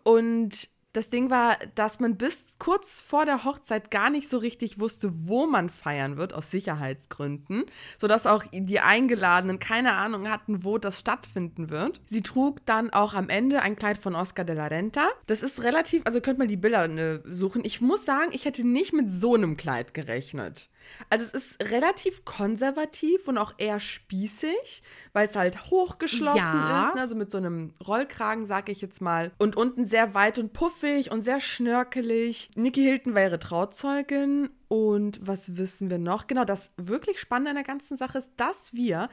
Und 0.04 0.70
das 0.98 1.10
Ding 1.10 1.30
war, 1.30 1.58
dass 1.75 2.00
man 2.00 2.16
bis 2.18 2.44
kurz 2.58 3.01
vor 3.01 3.25
der 3.25 3.44
Hochzeit 3.44 3.92
gar 3.92 4.10
nicht 4.10 4.27
so 4.27 4.39
richtig 4.39 4.80
wusste, 4.80 5.27
wo 5.27 5.46
man 5.46 5.70
feiern 5.70 6.18
wird, 6.18 6.34
aus 6.34 6.50
Sicherheitsgründen, 6.50 7.66
sodass 8.00 8.25
auch 8.25 8.44
die 8.51 8.80
Eingeladenen 8.80 9.60
keine 9.60 9.94
Ahnung 9.94 10.27
hatten, 10.27 10.63
wo 10.63 10.80
das 10.80 11.00
stattfinden 11.00 11.70
wird. 11.70 12.01
Sie 12.08 12.24
trug 12.24 12.66
dann 12.66 12.89
auch 12.89 13.13
am 13.13 13.30
Ende 13.30 13.62
ein 13.62 13.75
Kleid 13.75 14.00
von 14.00 14.16
Oscar 14.16 14.44
de 14.44 14.56
la 14.56 14.68
Renta. 14.68 15.08
Das 15.27 15.44
ist 15.44 15.63
relativ, 15.63 16.01
also 16.06 16.20
könnt 16.20 16.39
mal 16.39 16.48
die 16.48 16.58
Bilder 16.58 16.86
äh, 16.86 17.20
suchen. 17.25 17.62
Ich 17.63 17.80
muss 17.80 18.04
sagen, 18.04 18.32
ich 18.32 18.46
hätte 18.46 18.68
nicht 18.68 18.92
mit 18.92 19.12
so 19.12 19.36
einem 19.36 19.56
Kleid 19.56 19.94
gerechnet. 19.94 20.70
Also 21.10 21.25
es 21.25 21.34
ist 21.34 21.63
relativ 21.72 22.25
konservativ 22.25 23.27
und 23.27 23.38
auch 23.38 23.53
eher 23.58 23.79
spießig, 23.79 24.82
weil 25.13 25.27
es 25.27 25.36
halt 25.36 25.70
hochgeschlossen 25.70 26.38
Ja. 26.38 26.88
ist, 26.89 26.96
ne? 26.96 27.01
also 27.01 27.15
mit 27.15 27.32
so 27.32 27.38
einem 27.38 27.74
Rollkragen, 27.86 28.46
sag 28.46 28.70
ich 28.70 28.82
jetzt 28.82 29.01
mal. 29.01 29.32
Und 29.38 29.56
unten 29.56 29.86
sehr 29.86 30.13
weit 30.13 30.39
und 30.39 30.53
puffig 30.53 31.12
und 31.12 31.22
sehr 31.24 31.39
schnörkelig. 31.39 32.50
Nikki 32.56 32.82
Hilton 32.84 33.13
war 33.15 33.24
ihre 33.24 33.39
Trauzeugin. 33.39 34.50
Und 34.67 35.20
was 35.25 35.58
wissen 35.58 35.89
wir 35.89 35.98
noch? 35.98 36.27
Genau, 36.27 36.44
das 36.44 36.72
wirklich 36.77 37.20
Spannende 37.20 37.51
an 37.51 37.56
der 37.56 37.63
ganzen 37.65 37.96
Sache 37.98 38.17
ist, 38.17 38.32
dass 38.38 38.74
wir 38.74 39.10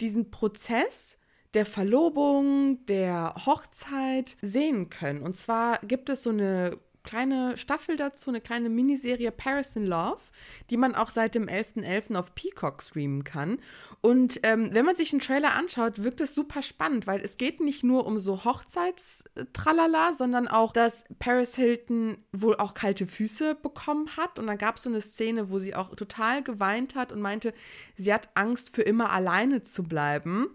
diesen 0.00 0.30
Prozess 0.30 1.18
der 1.54 1.66
Verlobung, 1.66 2.84
der 2.86 3.34
Hochzeit 3.44 4.36
sehen 4.40 4.88
können. 4.90 5.22
Und 5.22 5.36
zwar 5.36 5.78
gibt 5.80 6.08
es 6.08 6.22
so 6.22 6.30
eine 6.30 6.78
kleine 7.04 7.56
Staffel 7.56 7.96
dazu, 7.96 8.30
eine 8.30 8.40
kleine 8.40 8.68
Miniserie 8.68 9.30
Paris 9.30 9.76
in 9.76 9.86
Love, 9.86 10.20
die 10.70 10.76
man 10.76 10.94
auch 10.94 11.10
seit 11.10 11.34
dem 11.34 11.46
11.11. 11.46 12.16
auf 12.16 12.34
Peacock 12.34 12.82
streamen 12.82 13.24
kann. 13.24 13.58
Und 14.00 14.40
ähm, 14.42 14.70
wenn 14.72 14.84
man 14.84 14.96
sich 14.96 15.12
einen 15.12 15.20
Trailer 15.20 15.54
anschaut, 15.54 16.02
wirkt 16.02 16.20
es 16.20 16.34
super 16.34 16.62
spannend, 16.62 17.06
weil 17.06 17.20
es 17.20 17.36
geht 17.36 17.60
nicht 17.60 17.84
nur 17.84 18.06
um 18.06 18.18
so 18.18 18.44
Hochzeitstralala, 18.44 20.14
sondern 20.14 20.48
auch, 20.48 20.72
dass 20.72 21.04
Paris 21.18 21.56
Hilton 21.56 22.18
wohl 22.32 22.56
auch 22.56 22.74
kalte 22.74 23.06
Füße 23.06 23.54
bekommen 23.54 24.16
hat. 24.16 24.38
Und 24.38 24.46
dann 24.46 24.58
gab 24.58 24.76
es 24.76 24.84
so 24.84 24.90
eine 24.90 25.00
Szene, 25.00 25.50
wo 25.50 25.58
sie 25.58 25.74
auch 25.74 25.94
total 25.94 26.42
geweint 26.42 26.94
hat 26.94 27.12
und 27.12 27.20
meinte, 27.20 27.52
sie 27.96 28.12
hat 28.12 28.28
Angst, 28.34 28.70
für 28.70 28.82
immer 28.82 29.10
alleine 29.10 29.62
zu 29.62 29.82
bleiben. 29.82 30.48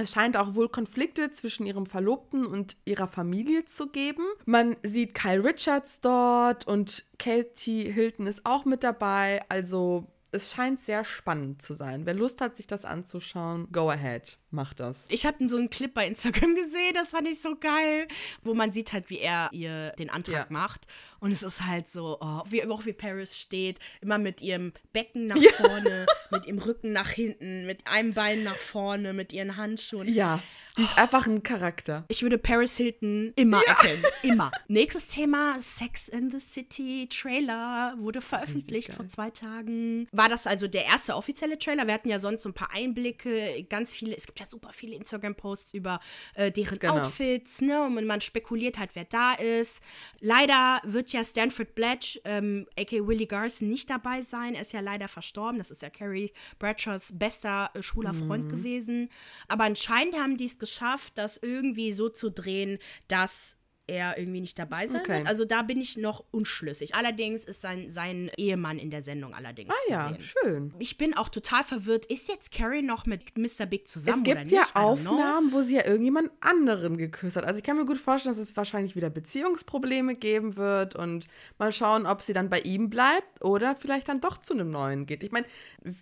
Es 0.00 0.12
scheint 0.12 0.38
auch 0.38 0.54
wohl 0.54 0.70
Konflikte 0.70 1.30
zwischen 1.30 1.66
ihrem 1.66 1.84
Verlobten 1.84 2.46
und 2.46 2.78
ihrer 2.86 3.06
Familie 3.06 3.66
zu 3.66 3.88
geben. 3.88 4.24
Man 4.46 4.78
sieht 4.82 5.12
Kyle 5.12 5.44
Richards 5.44 6.00
dort 6.00 6.66
und 6.66 7.04
Katie 7.18 7.92
Hilton 7.92 8.26
ist 8.26 8.46
auch 8.46 8.64
mit 8.64 8.82
dabei. 8.82 9.42
Also 9.50 10.06
es 10.32 10.52
scheint 10.52 10.80
sehr 10.80 11.04
spannend 11.04 11.60
zu 11.62 11.74
sein. 11.74 12.06
Wer 12.06 12.14
Lust 12.14 12.40
hat, 12.40 12.56
sich 12.56 12.66
das 12.66 12.84
anzuschauen, 12.84 13.68
go 13.72 13.90
ahead, 13.90 14.38
macht 14.50 14.80
das. 14.80 15.06
Ich 15.10 15.26
habe 15.26 15.48
so 15.48 15.56
einen 15.56 15.70
Clip 15.70 15.92
bei 15.92 16.06
Instagram 16.06 16.54
gesehen, 16.54 16.94
das 16.94 17.08
fand 17.10 17.26
ich 17.28 17.40
so 17.42 17.56
geil, 17.56 18.06
wo 18.42 18.54
man 18.54 18.72
sieht 18.72 18.92
halt, 18.92 19.10
wie 19.10 19.18
er 19.18 19.48
ihr 19.52 19.90
den 19.98 20.10
Antrag 20.10 20.34
Ja. 20.34 20.46
macht. 20.50 20.86
Und 21.18 21.32
es 21.32 21.42
ist 21.42 21.66
halt 21.66 21.88
so, 21.90 22.18
oh, 22.20 22.42
wie, 22.46 22.64
auch 22.64 22.86
wie 22.86 22.92
Paris 22.92 23.38
steht, 23.38 23.78
immer 24.00 24.18
mit 24.18 24.40
ihrem 24.40 24.72
Becken 24.92 25.26
nach 25.26 25.36
Ja. 25.42 25.50
vorne, 25.52 26.06
mit 26.30 26.46
ihrem 26.46 26.58
Rücken 26.58 26.92
nach 26.92 27.10
hinten, 27.10 27.66
mit 27.66 27.86
einem 27.86 28.14
Bein 28.14 28.42
nach 28.44 28.56
vorne, 28.56 29.12
mit 29.12 29.32
ihren 29.32 29.56
Handschuhen. 29.56 30.12
Ja, 30.12 30.40
die 30.78 30.82
ist 30.82 30.98
einfach 30.98 31.26
ein 31.26 31.42
Charakter. 31.42 32.04
Ich 32.08 32.22
würde 32.22 32.38
Paris 32.38 32.76
Hilton 32.76 33.32
immer 33.36 33.60
erkennen. 33.66 34.02
Immer. 34.22 34.50
Nächstes 34.68 35.08
Thema: 35.08 35.56
Sex 35.60 36.08
in 36.08 36.30
the 36.30 36.38
City 36.40 37.08
Trailer 37.10 37.94
wurde 37.98 38.20
veröffentlicht 38.20 38.92
vor 38.94 39.06
zwei 39.08 39.30
Tagen. 39.30 40.06
War 40.12 40.28
das 40.28 40.46
also 40.46 40.66
der 40.68 40.84
erste 40.84 41.14
offizielle 41.16 41.58
Trailer? 41.58 41.86
Wir 41.86 41.94
hatten 41.94 42.08
ja 42.08 42.18
sonst 42.20 42.42
so 42.42 42.48
ein 42.50 42.54
paar 42.54 42.70
Einblicke, 42.72 43.64
ganz 43.68 43.94
viele. 43.94 44.16
Es 44.16 44.26
gibt 44.26 44.40
ja 44.40 44.46
super 44.46 44.70
viele 44.72 44.94
Instagram-Posts 44.96 45.74
über 45.74 46.00
äh, 46.34 46.50
deren 46.50 46.78
Genau. 46.78 46.98
Outfits, 46.98 47.60
ne? 47.60 47.82
Und 47.82 48.04
man 48.06 48.20
spekuliert 48.20 48.78
halt, 48.78 48.90
wer 48.94 49.04
da 49.04 49.32
ist. 49.34 49.82
Leider 50.20 50.80
wird 50.84 51.12
ja 51.12 51.24
Stanford 51.24 51.74
Blatch, 51.74 52.20
ähm, 52.24 52.66
aka 52.78 52.96
Willie 53.06 53.26
Garson, 53.26 53.68
nicht 53.68 53.88
dabei 53.90 54.22
sein. 54.22 54.54
Er 54.54 54.62
ist 54.62 54.72
ja 54.72 54.80
leider 54.80 55.08
verstorben. 55.08 55.58
Das 55.58 55.70
ist 55.70 55.82
ja 55.82 55.90
Carrie 55.90 56.32
Bradshaws 56.58 57.12
bester 57.18 57.70
äh, 57.74 57.82
schwuler 57.82 58.14
Freund 58.14 58.44
Mhm. 58.44 58.48
gewesen. 58.50 59.10
Aber 59.48 59.64
anscheinend 59.64 60.16
haben 60.18 60.36
die 60.36 60.48
es 60.62 60.70
geschafft, 60.70 61.12
das 61.16 61.38
irgendwie 61.38 61.92
so 61.92 62.08
zu 62.08 62.30
drehen, 62.30 62.78
dass 63.08 63.56
er 63.90 64.16
irgendwie 64.18 64.40
nicht 64.40 64.58
dabei 64.58 64.86
sein 64.86 65.00
Okay. 65.00 65.18
wird. 65.18 65.26
Also 65.28 65.44
da 65.44 65.62
bin 65.62 65.80
ich 65.80 65.96
noch 65.96 66.24
unschlüssig. 66.30 66.94
Allerdings 66.94 67.44
ist 67.44 67.60
sein, 67.60 67.88
sein 67.90 68.30
Ehemann 68.36 68.78
in 68.78 68.90
der 68.90 69.02
Sendung 69.02 69.34
allerdings 69.34 69.70
Ah 69.74 69.90
ja, 69.90 70.08
sehen. 70.08 70.20
schön. 70.20 70.74
Ich 70.78 70.96
bin 70.96 71.16
auch 71.16 71.28
total 71.28 71.64
verwirrt. 71.64 72.06
Ist 72.06 72.28
jetzt 72.28 72.52
Carrie 72.52 72.82
noch 72.82 73.04
mit 73.06 73.36
Mr. 73.36 73.66
Big 73.66 73.88
zusammen 73.88 74.22
Es 74.22 74.28
oder 74.28 74.40
gibt 74.40 74.52
nicht? 74.52 74.74
ja. 74.74 74.80
Aufnahmen, 74.80 75.52
wo 75.52 75.62
sie 75.62 75.74
ja 75.76 75.86
irgendjemand 75.86 76.30
anderen 76.40 76.96
geküsst 76.96 77.36
hat. 77.36 77.44
Also 77.44 77.58
ich 77.58 77.64
kann 77.64 77.76
mir 77.76 77.84
gut 77.84 77.98
vorstellen, 77.98 78.34
dass 78.34 78.42
es 78.42 78.56
wahrscheinlich 78.56 78.94
wieder 78.96 79.10
Beziehungsprobleme 79.10 80.14
geben 80.14 80.56
wird 80.56 80.94
und 80.96 81.26
mal 81.58 81.72
schauen, 81.72 82.06
ob 82.06 82.22
sie 82.22 82.32
dann 82.32 82.48
bei 82.48 82.60
ihm 82.60 82.90
bleibt 82.90 83.42
oder 83.42 83.74
vielleicht 83.74 84.08
dann 84.08 84.20
doch 84.20 84.38
zu 84.38 84.54
einem 84.54 84.70
neuen 84.70 85.06
geht. 85.06 85.22
Ich 85.22 85.32
meine, 85.32 85.46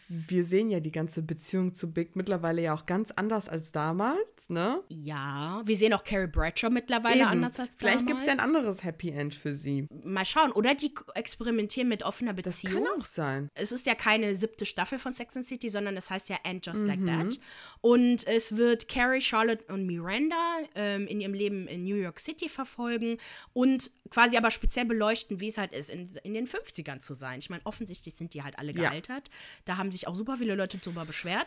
wir 0.08 0.44
sehen 0.44 0.70
ja 0.70 0.80
die 0.80 0.92
ganze 0.92 1.22
Beziehung 1.22 1.74
zu 1.74 1.90
Big 1.90 2.16
mittlerweile 2.16 2.62
ja 2.62 2.74
auch 2.74 2.84
ganz 2.86 3.10
anders 3.12 3.48
als 3.48 3.72
damals, 3.72 4.48
ne? 4.50 4.82
Ja, 4.88 5.62
wir 5.64 5.76
sehen 5.76 5.92
auch 5.94 6.04
Carrie 6.04 6.26
Bradshaw 6.26 6.70
mittlerweile 6.70 7.20
Eben. 7.20 7.28
anders 7.28 7.58
als 7.60 7.70
Vielleicht 7.78 8.06
gibt 8.06 8.20
es 8.20 8.26
ja 8.26 8.32
ein 8.32 8.40
anderes 8.40 8.82
Happy 8.84 9.10
End 9.10 9.34
für 9.34 9.54
sie. 9.54 9.86
Mal 10.04 10.24
schauen. 10.24 10.52
Oder 10.52 10.74
die 10.74 10.92
experimentieren 11.14 11.88
mit 11.88 12.02
offener 12.02 12.34
Das 12.34 12.60
Beziehung. 12.62 12.84
kann 12.84 13.00
auch 13.00 13.06
sein. 13.06 13.48
Es 13.54 13.72
ist 13.72 13.86
ja 13.86 13.94
keine 13.94 14.34
siebte 14.34 14.66
Staffel 14.66 14.98
von 14.98 15.12
Sex 15.12 15.36
and 15.36 15.46
City, 15.46 15.68
sondern 15.68 15.96
es 15.96 16.10
heißt 16.10 16.28
ja 16.28 16.36
And 16.44 16.64
Just 16.66 16.86
Like 16.86 16.98
Mhm. 17.00 17.06
That. 17.06 17.40
Und 17.80 18.26
es 18.26 18.56
wird 18.56 18.88
Carrie, 18.88 19.20
Charlotte 19.20 19.64
und 19.72 19.86
Miranda 19.86 20.58
ähm, 20.74 21.06
in 21.06 21.20
ihrem 21.20 21.34
Leben 21.34 21.66
in 21.68 21.84
New 21.84 21.96
York 21.96 22.18
City 22.20 22.48
verfolgen 22.48 23.18
und 23.52 23.90
quasi 24.10 24.36
aber 24.36 24.50
speziell 24.50 24.84
beleuchten, 24.84 25.40
wie 25.40 25.48
es 25.48 25.58
halt 25.58 25.72
ist, 25.72 25.90
in, 25.90 26.08
in 26.22 26.34
den 26.34 26.46
50ern 26.46 27.00
zu 27.00 27.14
sein. 27.14 27.38
Ich 27.38 27.50
meine, 27.50 27.64
offensichtlich 27.64 28.14
sind 28.14 28.34
die 28.34 28.42
halt 28.42 28.58
alle 28.58 28.72
Ja. 28.72 28.90
gealtert. 28.90 29.30
Da 29.64 29.76
haben 29.76 29.90
sich 29.92 30.06
auch 30.08 30.14
super 30.14 30.36
viele 30.38 30.54
Leute 30.54 30.78
drüber 30.78 31.04
beschwert. 31.04 31.46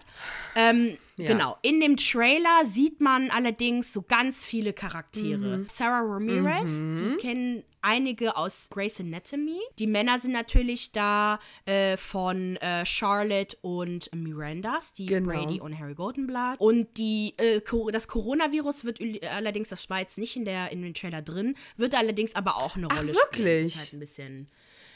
Ähm, 0.55 0.97
Ja. 1.17 1.27
Genau. 1.33 1.57
In 1.61 1.79
dem 1.79 1.97
Trailer 1.97 2.65
sieht 2.65 2.99
man 2.99 3.29
allerdings 3.29 3.93
so 3.93 4.01
ganz 4.01 4.43
viele 4.45 4.73
Charaktere. 4.73 5.59
Mhm. 5.59 5.67
Sarah 5.69 6.01
Ramirez, 6.01 6.79
die 6.79 7.17
kennen 7.19 7.63
einige 7.83 8.35
aus 8.35 8.69
Grey's 8.71 8.99
Anatomy. 8.99 9.59
Die 9.79 9.87
Männer 9.87 10.19
sind 10.19 10.31
natürlich 10.33 10.91
da 10.91 11.39
äh, 11.65 11.97
von 11.97 12.55
äh, 12.57 12.85
Charlotte 12.85 13.57
und 13.61 14.09
Miranda, 14.15 14.79
Steve 14.83 15.13
Genau. 15.15 15.29
Brady 15.31 15.59
und 15.59 15.77
Harry 15.79 15.93
Goldenblatt. 15.95 16.59
Und 16.59 16.97
die, 16.97 17.33
äh, 17.37 17.61
das 17.91 18.07
Coronavirus 18.07 18.85
wird 18.85 18.99
allerdings, 19.31 19.69
das 19.69 19.89
war 19.89 19.99
jetzt 19.99 20.17
nicht 20.17 20.35
in, 20.35 20.45
der, 20.45 20.71
in 20.71 20.81
dem 20.81 20.93
Trailer 20.93 21.21
drin, 21.21 21.55
wird 21.77 21.93
allerdings 21.95 22.35
aber 22.35 22.50
auch 22.55 22.75
eine 22.75 22.87
Ach, 22.89 22.97
Rolle 22.97 23.13
spielen. 23.13 23.45
wirklich? 23.47 23.73
Das 23.73 23.73
ist 23.73 23.79
halt 23.79 23.93
ein 23.93 23.99
bisschen. 23.99 24.47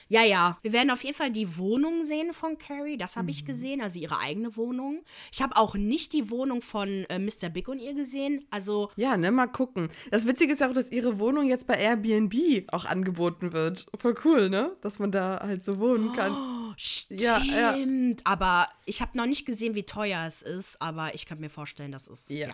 Ja, 0.07 0.21
ja. 0.21 0.59
Wir 0.62 0.71
werden 0.71 0.91
auf 0.91 1.03
jeden 1.03 1.15
Fall 1.15 1.31
die 1.31 1.57
Wohnung 1.57 2.03
sehen 2.03 2.31
von 2.31 2.59
Carrie. 2.59 2.95
Das 2.95 3.15
habe 3.15 3.31
ich 3.31 3.41
Mhm. 3.41 3.47
gesehen, 3.47 3.81
also 3.81 3.97
ihre 3.97 4.19
eigene 4.19 4.55
Wohnung. 4.55 5.03
Ich 5.31 5.41
habe 5.41 5.55
auch 5.57 5.74
nicht 5.74 6.13
die 6.13 6.29
Wohnung 6.29 6.62
von 6.62 7.05
äh, 7.09 7.17
Mr. 7.17 7.50
Big 7.50 7.67
und 7.67 7.79
ihr 7.79 7.95
gesehen. 7.95 8.45
Also, 8.51 8.91
Ja, 8.97 9.17
ne, 9.17 9.31
mal 9.31 9.47
gucken. 9.47 9.89
Das 10.12 10.27
Witzige 10.27 10.53
ist 10.53 10.59
ja 10.62 10.69
auch, 10.69 10.74
dass 10.75 10.91
ihre 10.91 11.17
Wohnung 11.17 11.47
jetzt 11.50 11.65
bei 11.65 11.74
Airbnb 11.75 12.35
auch 12.71 12.85
angeboten 12.85 13.51
wird. 13.51 13.88
Voll 13.97 14.13
cool, 14.25 14.50
ne? 14.50 14.75
Dass 14.81 15.00
man 15.00 15.12
da 15.12 15.39
halt 15.41 15.63
so 15.63 15.79
wohnen 15.79 16.13
kann. 16.13 16.35
Stimmt. 17.05 17.21
Ja, 17.21 17.39
ja. 17.75 17.75
Aber 18.24 18.67
ich 18.85 19.01
habe 19.01 19.17
noch 19.17 19.25
nicht 19.25 19.45
gesehen, 19.45 19.75
wie 19.75 19.83
teuer 19.83 20.25
es 20.27 20.41
ist. 20.41 20.81
Aber 20.81 21.15
ich 21.15 21.25
kann 21.25 21.39
mir 21.39 21.50
vorstellen, 21.50 21.91
dass 21.91 22.07
es. 22.07 22.24
Ja. 22.27 22.53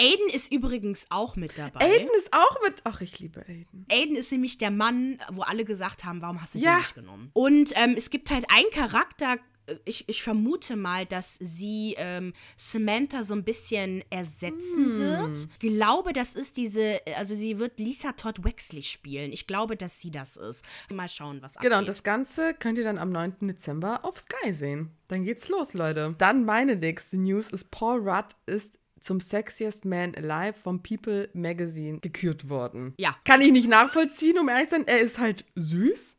Aiden 0.00 0.28
ist 0.32 0.52
übrigens 0.52 1.06
auch 1.10 1.36
mit 1.36 1.58
dabei. 1.58 1.80
Aiden 1.80 2.08
ist 2.18 2.32
auch 2.32 2.56
mit. 2.64 2.80
Ach, 2.84 3.00
ich 3.00 3.18
liebe 3.18 3.40
Aiden. 3.40 3.86
Aiden 3.90 4.16
ist 4.16 4.30
nämlich 4.32 4.58
der 4.58 4.70
Mann, 4.70 5.18
wo 5.30 5.42
alle 5.42 5.64
gesagt 5.64 6.04
haben, 6.04 6.20
warum 6.22 6.40
hast 6.42 6.54
du 6.54 6.58
Ja. 6.58 6.74
den 6.74 6.78
nicht 6.80 6.94
genommen? 6.94 7.30
Und 7.32 7.72
ähm, 7.76 7.94
es 7.96 8.10
gibt 8.10 8.30
halt 8.30 8.44
einen 8.48 8.70
Charakter, 8.72 9.38
ich, 9.84 10.08
ich 10.08 10.22
vermute 10.22 10.76
mal, 10.76 11.06
dass 11.06 11.36
sie 11.40 11.94
ähm, 11.98 12.32
Samantha 12.56 13.22
so 13.22 13.34
ein 13.34 13.44
bisschen 13.44 14.02
ersetzen 14.10 14.98
wird. 14.98 15.48
Ich 15.60 15.70
glaube, 15.70 16.12
das 16.12 16.34
ist 16.34 16.56
diese, 16.56 17.00
also 17.16 17.36
sie 17.36 17.58
wird 17.58 17.78
Lisa 17.78 18.12
Todd 18.12 18.44
Wexley 18.44 18.82
spielen. 18.82 19.32
Ich 19.32 19.46
glaube, 19.46 19.76
dass 19.76 20.00
sie 20.00 20.10
das 20.10 20.36
ist. 20.36 20.64
Mal 20.92 21.08
schauen, 21.08 21.40
was 21.42 21.54
Genau, 21.54 21.76
und 21.76 21.80
abgeht. 21.82 21.88
das 21.88 22.02
Ganze 22.02 22.54
könnt 22.54 22.78
ihr 22.78 22.84
dann 22.84 22.98
am 22.98 23.10
9. 23.10 23.36
Dezember 23.48 24.04
auf 24.04 24.18
Sky 24.18 24.52
sehen. 24.52 24.90
Dann 25.08 25.24
geht's 25.24 25.48
los, 25.48 25.74
Leute. 25.74 26.14
Dann 26.18 26.44
meine 26.44 26.76
nächste 26.76 27.16
News 27.18 27.48
ist, 27.48 27.70
Paul 27.70 28.00
Rudd 28.08 28.34
ist 28.46 28.78
zum 29.00 29.20
Sexiest 29.20 29.84
Man 29.84 30.14
Alive 30.14 30.54
vom 30.60 30.82
People 30.82 31.28
Magazine 31.34 31.98
gekürt 32.00 32.48
worden. 32.48 32.94
Ja. 32.98 33.16
Kann 33.24 33.40
ich 33.40 33.50
nicht 33.52 33.68
nachvollziehen, 33.68 34.38
um 34.38 34.48
ehrlich 34.48 34.68
zu 34.68 34.76
sein. 34.76 34.86
Er 34.86 35.00
ist 35.00 35.18
halt 35.18 35.44
süß, 35.56 36.16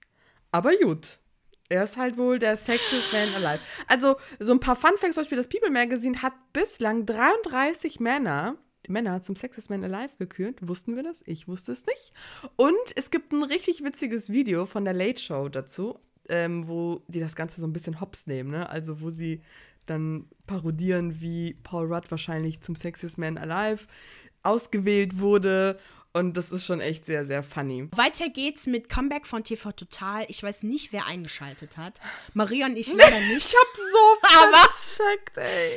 aber 0.52 0.76
gut. 0.76 1.20
Er 1.74 1.86
ist 1.86 1.98
halt 1.98 2.18
wohl 2.18 2.38
der 2.38 2.56
sexiest 2.56 3.12
man 3.12 3.34
alive. 3.34 3.64
Also, 3.88 4.18
so 4.40 4.52
ein 4.52 4.60
paar 4.60 4.76
Fun 4.76 4.92
Facts, 4.98 5.16
zum 5.16 5.24
Beispiel 5.24 5.38
das 5.38 5.50
People 5.50 5.72
Magazine 5.72 6.22
hat 6.22 6.34
bislang 6.54 7.06
33 7.06 8.00
Männer 8.00 8.58
Männer 8.88 9.22
zum 9.22 9.36
Sexiest 9.36 9.70
Man 9.70 9.84
Alive 9.84 10.12
gekürt. 10.20 10.68
Wussten 10.68 10.96
wir 10.96 11.04
das? 11.04 11.24
Ich 11.26 11.48
wusste 11.48 11.72
es 11.72 11.86
nicht. 11.86 12.14
Und 12.58 12.74
es 12.96 13.12
gibt 13.12 13.32
ein 13.32 13.44
richtig 13.44 13.84
witziges 13.84 14.30
Video 14.30 14.66
von 14.66 14.84
der 14.84 14.94
Late 14.94 15.22
Show 15.22 15.50
dazu, 15.50 16.00
ähm, 16.30 16.68
wo 16.68 17.02
die 17.08 17.22
das 17.22 17.36
Ganze 17.36 17.62
so 17.62 17.66
ein 17.66 17.74
bisschen 17.74 18.02
hops 18.02 18.28
nehmen, 18.28 18.52
ne? 18.52 18.70
Also 18.70 19.02
wo 19.02 19.10
sie 19.10 19.42
dann 19.86 20.28
parodieren, 20.48 21.22
wie 21.22 21.56
Paul 21.64 21.92
Rudd 21.94 22.12
wahrscheinlich 22.12 22.62
zum 22.62 22.76
Sexiest 22.76 23.18
Man 23.18 23.38
Alive 23.38 23.88
ausgewählt 24.44 25.20
wurde. 25.20 25.80
Und 26.16 26.38
das 26.38 26.52
ist 26.52 26.66
schon 26.66 26.80
echt 26.80 27.06
sehr, 27.06 27.26
sehr 27.26 27.42
funny. 27.42 27.88
Weiter 27.96 28.30
geht's 28.30 28.68
mit 28.68 28.88
Comeback 28.88 29.26
von 29.26 29.44
TV 29.44 29.72
Total. 29.72 30.26
Ich 30.30 30.44
weiß 30.44 30.62
nicht, 30.62 30.94
wer 30.94 31.08
eingeschaltet 31.08 31.76
hat. 31.78 32.00
Maria 32.34 32.68
und 32.68 32.78
ich 32.78 32.94
leider 32.94 33.20
nicht. 33.34 33.48
ich 33.48 33.56
hab 33.56 33.76
so 33.76 34.28
vercheckt, 34.98 35.38
ey. 35.40 35.72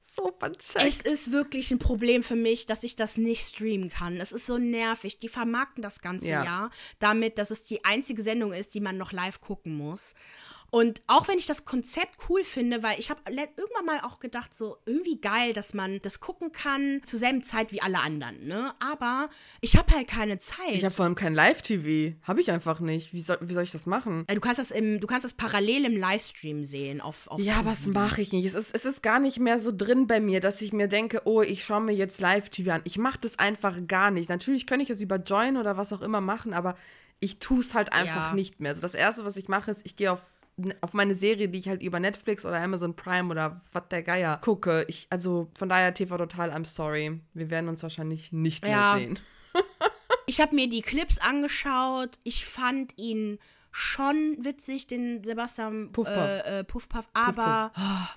So 0.00 0.32
vercheckt. 0.38 0.86
Es 0.86 1.00
ist 1.00 1.32
wirklich 1.32 1.70
ein 1.72 1.78
Problem 1.80 2.22
für 2.22 2.36
mich, 2.36 2.66
dass 2.66 2.84
ich 2.84 2.94
das 2.94 3.16
nicht 3.16 3.42
streamen 3.48 3.88
kann. 3.88 4.20
Es 4.20 4.30
ist 4.30 4.46
so 4.46 4.56
nervig. 4.58 5.18
Die 5.18 5.28
vermarkten 5.28 5.82
das 5.82 6.00
ganze 6.00 6.28
Ja. 6.28 6.44
Jahr 6.44 6.70
damit, 7.00 7.38
dass 7.38 7.50
es 7.50 7.64
die 7.64 7.84
einzige 7.84 8.22
Sendung 8.22 8.52
ist, 8.52 8.74
die 8.74 8.80
man 8.80 8.96
noch 8.98 9.10
live 9.10 9.40
gucken 9.40 9.74
muss. 9.76 10.14
Und 10.74 11.02
auch 11.06 11.28
wenn 11.28 11.36
ich 11.36 11.44
das 11.44 11.66
Konzept 11.66 12.16
cool 12.30 12.44
finde, 12.44 12.82
weil 12.82 12.98
ich 12.98 13.10
habe 13.10 13.20
irgendwann 13.30 13.84
mal 13.84 14.00
auch 14.04 14.20
gedacht, 14.20 14.54
so 14.54 14.78
irgendwie 14.86 15.20
geil, 15.20 15.52
dass 15.52 15.74
man 15.74 16.00
das 16.00 16.18
gucken 16.20 16.50
kann 16.50 17.02
zur 17.04 17.18
selben 17.18 17.42
Zeit 17.42 17.72
wie 17.72 17.82
alle 17.82 18.00
anderen, 18.00 18.46
ne? 18.46 18.72
Aber 18.80 19.28
ich 19.60 19.76
habe 19.76 19.94
halt 19.94 20.08
keine 20.08 20.38
Zeit. 20.38 20.56
ich 20.72 20.82
habe 20.82 20.94
vor 20.94 21.04
allem 21.04 21.14
kein 21.14 21.34
Live-TV. 21.34 22.16
Habe 22.22 22.40
ich 22.40 22.50
einfach 22.50 22.80
nicht. 22.80 23.12
Wie 23.12 23.20
soll, 23.20 23.36
wie 23.42 23.52
soll 23.52 23.64
ich 23.64 23.70
das 23.70 23.84
machen? 23.84 24.24
Äh, 24.28 24.34
du 24.34 24.40
kannst 24.40 24.58
das 24.58 24.70
im, 24.70 24.98
du 24.98 25.06
kannst 25.06 25.26
das 25.26 25.34
parallel 25.34 25.84
im 25.84 25.94
Livestream 25.96 26.64
sehen 26.64 27.02
auf, 27.02 27.28
auf 27.28 27.38
Ja, 27.38 27.66
was 27.66 27.86
mache 27.88 28.22
ich 28.22 28.32
nicht? 28.32 28.46
Es 28.46 28.54
ist, 28.54 28.74
es 28.74 28.86
ist 28.86 29.02
gar 29.02 29.20
nicht 29.20 29.38
mehr 29.40 29.58
so 29.58 29.72
drin 29.76 30.06
bei 30.06 30.20
mir, 30.20 30.40
dass 30.40 30.62
ich 30.62 30.72
mir 30.72 30.88
denke, 30.88 31.20
oh, 31.26 31.42
ich 31.42 31.64
schaue 31.64 31.82
mir 31.82 31.92
jetzt 31.92 32.18
Live-TV 32.22 32.70
an. 32.70 32.80
Ich 32.84 32.96
mache 32.96 33.18
das 33.20 33.38
einfach 33.38 33.76
gar 33.86 34.10
nicht. 34.10 34.30
Natürlich 34.30 34.66
könnte 34.66 34.84
ich 34.84 34.88
das 34.88 35.02
über 35.02 35.16
Join 35.16 35.58
oder 35.58 35.76
was 35.76 35.92
auch 35.92 36.00
immer 36.00 36.22
machen, 36.22 36.54
aber 36.54 36.76
ich 37.20 37.40
tue 37.40 37.60
es 37.60 37.74
halt 37.74 37.92
einfach 37.92 38.30
Ja. 38.30 38.34
nicht 38.34 38.58
mehr. 38.60 38.70
Also 38.70 38.80
das 38.80 38.94
Erste, 38.94 39.24
was 39.26 39.36
ich 39.36 39.48
mache, 39.48 39.70
ist, 39.70 39.82
ich 39.84 39.96
gehe 39.96 40.10
auf, 40.10 40.30
auf 40.80 40.94
meine 40.94 41.14
Serie, 41.14 41.48
die 41.48 41.58
ich 41.58 41.68
halt 41.68 41.82
über 41.82 42.00
Netflix 42.00 42.44
oder 42.46 42.56
Amazon 42.60 42.94
Prime 42.96 43.30
oder 43.30 43.60
was 43.72 43.88
der 43.90 44.02
Geier 44.02 44.38
gucke. 44.42 44.84
Ich, 44.88 45.06
also 45.10 45.50
von 45.58 45.68
daher 45.68 45.92
TV 45.94 46.16
Total, 46.16 46.50
I'm 46.50 46.64
sorry. 46.64 47.20
Wir 47.34 47.50
werden 47.50 47.68
uns 47.68 47.82
wahrscheinlich 47.82 48.32
nicht 48.32 48.64
Ja. 48.66 48.94
mehr 48.96 48.98
sehen. 48.98 49.18
Ich 50.26 50.40
habe 50.40 50.54
mir 50.54 50.68
die 50.68 50.82
Clips 50.82 51.18
angeschaut. 51.18 52.16
Ich 52.22 52.46
fand 52.46 52.96
ihn 52.96 53.38
schon 53.72 54.36
witzig, 54.38 54.86
den 54.86 55.22
Sebastian 55.24 55.90
Puff, 55.92 56.06
Puff. 56.06 56.16
Äh, 56.16 56.60
äh, 56.60 56.64
Puff, 56.64 56.88
Puff. 56.88 57.08
Aber 57.12 57.72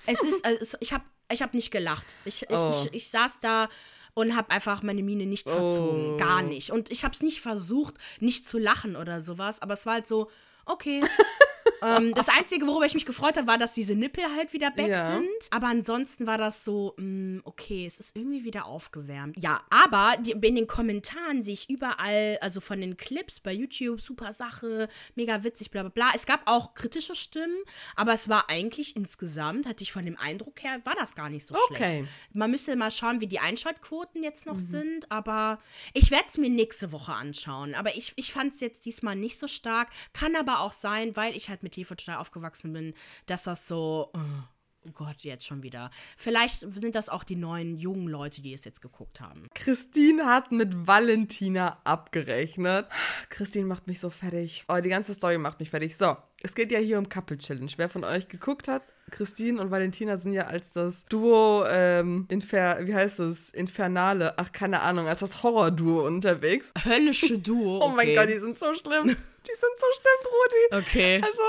es 0.06 0.22
ist, 0.22 0.44
also, 0.44 0.76
ich 0.80 0.92
habe 0.92 1.04
ich 1.30 1.42
hab 1.42 1.52
nicht 1.52 1.72
gelacht. 1.72 2.14
Ich, 2.24 2.42
ich, 2.42 2.48
Oh. 2.56 2.70
ich, 2.70 2.94
ich 2.94 3.08
saß 3.10 3.40
da 3.40 3.68
und 4.14 4.36
habe 4.36 4.50
einfach 4.52 4.82
meine 4.84 5.02
Miene 5.02 5.26
nicht 5.26 5.48
verzogen. 5.48 6.14
Oh. 6.14 6.16
Gar 6.16 6.42
nicht. 6.42 6.70
Und 6.70 6.90
ich 6.92 7.02
habe 7.04 7.12
es 7.12 7.22
nicht 7.22 7.40
versucht, 7.40 7.94
nicht 8.20 8.46
zu 8.46 8.56
lachen 8.58 8.94
oder 8.94 9.20
sowas. 9.20 9.60
Aber 9.60 9.74
es 9.74 9.84
war 9.84 9.94
halt 9.94 10.06
so, 10.06 10.30
okay. 10.64 11.02
ähm, 11.82 12.14
das 12.14 12.28
Einzige, 12.28 12.66
worüber 12.66 12.86
ich 12.86 12.94
mich 12.94 13.06
gefreut 13.06 13.36
habe, 13.36 13.46
war, 13.46 13.58
dass 13.58 13.72
diese 13.74 13.94
Nippel 13.94 14.24
halt 14.36 14.52
wieder 14.52 14.70
back 14.70 14.88
Ja. 14.88 15.06
sind. 15.16 15.28
Aber 15.50 15.66
ansonsten 15.68 16.26
war 16.26 16.38
das 16.38 16.64
so, 16.64 16.94
mh, 16.98 17.42
okay, 17.44 17.86
es 17.86 17.98
ist 17.98 18.16
irgendwie 18.16 18.44
wieder 18.44 18.66
aufgewärmt. 18.66 19.36
Ja, 19.42 19.60
aber 19.70 20.16
die, 20.20 20.32
in 20.32 20.54
den 20.54 20.66
Kommentaren 20.66 21.42
sehe 21.42 21.54
ich 21.54 21.68
überall, 21.70 22.38
also 22.40 22.60
von 22.60 22.80
den 22.80 22.96
Clips 22.96 23.40
bei 23.40 23.52
YouTube, 23.52 24.00
super 24.00 24.32
Sache, 24.32 24.88
mega 25.14 25.42
witzig, 25.44 25.70
bla 25.70 25.82
bla 25.82 25.90
bla. 25.90 26.10
Es 26.14 26.26
gab 26.26 26.40
auch 26.46 26.74
kritische 26.74 27.14
Stimmen, 27.14 27.56
aber 27.94 28.12
es 28.12 28.28
war 28.28 28.48
eigentlich 28.48 28.96
insgesamt, 28.96 29.66
hatte 29.66 29.82
ich 29.82 29.92
von 29.92 30.04
dem 30.04 30.16
Eindruck 30.18 30.62
her, 30.62 30.80
war 30.84 30.94
das 30.94 31.14
gar 31.14 31.30
nicht 31.30 31.46
so 31.46 31.54
Okay. 31.70 31.76
schlecht. 32.00 32.08
Man 32.32 32.50
müsste 32.50 32.76
mal 32.76 32.90
schauen, 32.90 33.20
wie 33.20 33.26
die 33.26 33.38
Einschaltquoten 33.38 34.22
jetzt 34.22 34.46
noch 34.46 34.58
sind, 34.58 35.10
aber 35.10 35.58
ich 35.94 36.10
werde 36.10 36.24
es 36.28 36.38
mir 36.38 36.50
nächste 36.50 36.92
Woche 36.92 37.12
anschauen. 37.12 37.74
Aber 37.74 37.96
ich, 37.96 38.12
ich 38.16 38.32
fand 38.32 38.54
es 38.54 38.60
jetzt 38.60 38.84
diesmal 38.84 39.16
nicht 39.16 39.38
so 39.38 39.46
stark. 39.46 39.88
Kann 40.12 40.36
aber 40.36 40.60
auch 40.60 40.72
sein, 40.72 41.16
weil 41.16 41.36
ich 41.36 41.48
halt 41.48 41.62
mit 41.66 41.74
TV 41.74 41.94
total 41.94 42.16
aufgewachsen 42.16 42.72
bin, 42.72 42.94
dass 43.26 43.42
das 43.42 43.66
so. 43.66 44.12
Oh 44.14 44.92
Gott, 44.94 45.22
jetzt 45.22 45.44
schon 45.44 45.64
wieder. 45.64 45.90
Vielleicht 46.16 46.60
sind 46.60 46.94
das 46.94 47.08
auch 47.08 47.24
die 47.24 47.34
neuen 47.34 47.76
jungen 47.76 48.06
Leute, 48.06 48.40
die 48.40 48.52
es 48.52 48.64
jetzt 48.64 48.80
geguckt 48.80 49.20
haben. 49.20 49.48
Christine 49.52 50.26
hat 50.26 50.52
mit 50.52 50.86
Valentina 50.86 51.80
abgerechnet. 51.82 52.86
Christine 53.28 53.66
macht 53.66 53.88
mich 53.88 53.98
so 53.98 54.10
fertig. 54.10 54.64
Oh, 54.68 54.78
die 54.80 54.88
ganze 54.88 55.12
Story 55.12 55.38
macht 55.38 55.58
mich 55.58 55.70
fertig. 55.70 55.96
So, 55.96 56.16
es 56.40 56.54
geht 56.54 56.70
ja 56.70 56.78
hier 56.78 56.98
um 56.98 57.08
Couple 57.08 57.36
Challenge. 57.36 57.72
Wer 57.76 57.88
von 57.88 58.04
euch 58.04 58.28
geguckt 58.28 58.68
hat, 58.68 58.82
Christine 59.10 59.60
und 59.60 59.70
Valentina 59.70 60.16
sind 60.16 60.32
ja 60.32 60.46
als 60.46 60.70
das 60.70 61.04
Duo, 61.06 61.64
ähm, 61.68 62.26
Infer 62.28 62.78
wie 62.86 62.94
heißt 62.94 63.20
es? 63.20 63.50
Infernale, 63.50 64.34
ach, 64.38 64.50
keine 64.52 64.82
Ahnung, 64.82 65.06
als 65.06 65.20
das 65.20 65.42
Horror-Duo 65.42 66.06
unterwegs. 66.06 66.72
Höllische 66.84 67.38
Duo. 67.38 67.84
Oh 67.84 67.88
mein 67.90 68.14
Gott, 68.14 68.28
die 68.28 68.38
sind 68.38 68.58
so 68.58 68.74
schlimm. 68.74 69.16
Die 69.46 69.54
sind 69.54 69.72
so 69.78 69.86
schlimm, 70.00 70.18
Brudi. 70.24 70.84
Okay. 70.84 71.20
Also, 71.22 71.42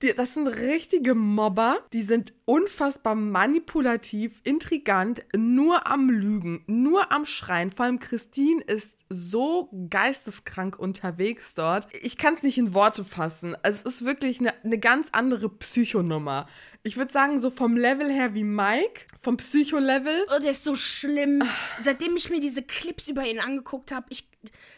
die, 0.00 0.14
das 0.14 0.34
sind 0.34 0.48
richtige 0.48 1.14
Mobber. 1.14 1.80
Die 1.92 2.02
sind 2.02 2.32
unfassbar 2.46 3.14
manipulativ, 3.14 4.40
intrigant, 4.44 5.22
nur 5.36 5.86
am 5.86 6.08
Lügen, 6.08 6.64
nur 6.66 7.12
am 7.12 7.26
Schreien. 7.26 7.70
Vor 7.70 7.84
allem 7.84 7.98
Christine 7.98 8.62
ist 8.62 8.96
so 9.10 9.68
geisteskrank 9.90 10.78
unterwegs 10.78 11.54
dort. 11.54 11.86
Ich 12.00 12.16
kann 12.16 12.32
es 12.32 12.42
nicht 12.42 12.56
in 12.56 12.72
Worte 12.72 13.04
fassen. 13.04 13.54
Also, 13.62 13.82
es 13.84 13.96
ist 13.96 14.06
wirklich 14.06 14.40
eine, 14.40 14.54
eine 14.64 14.78
ganz 14.78 15.10
andere 15.12 15.50
Psychonummer. 15.50 16.46
Ich 16.86 16.98
würde 16.98 17.10
sagen, 17.10 17.38
so 17.38 17.48
vom 17.48 17.78
Level 17.78 18.12
her 18.12 18.34
wie 18.34 18.44
Mike, 18.44 19.06
vom 19.18 19.38
Psycho-Level. 19.38 20.26
Oh, 20.36 20.40
der 20.42 20.50
ist 20.50 20.64
so 20.64 20.74
schlimm. 20.74 21.42
Seitdem 21.82 22.14
ich 22.14 22.28
mir 22.28 22.40
diese 22.40 22.62
Clips 22.62 23.08
über 23.08 23.24
ihn 23.26 23.40
angeguckt 23.40 23.90
habe, 23.90 24.04
ich, 24.10 24.28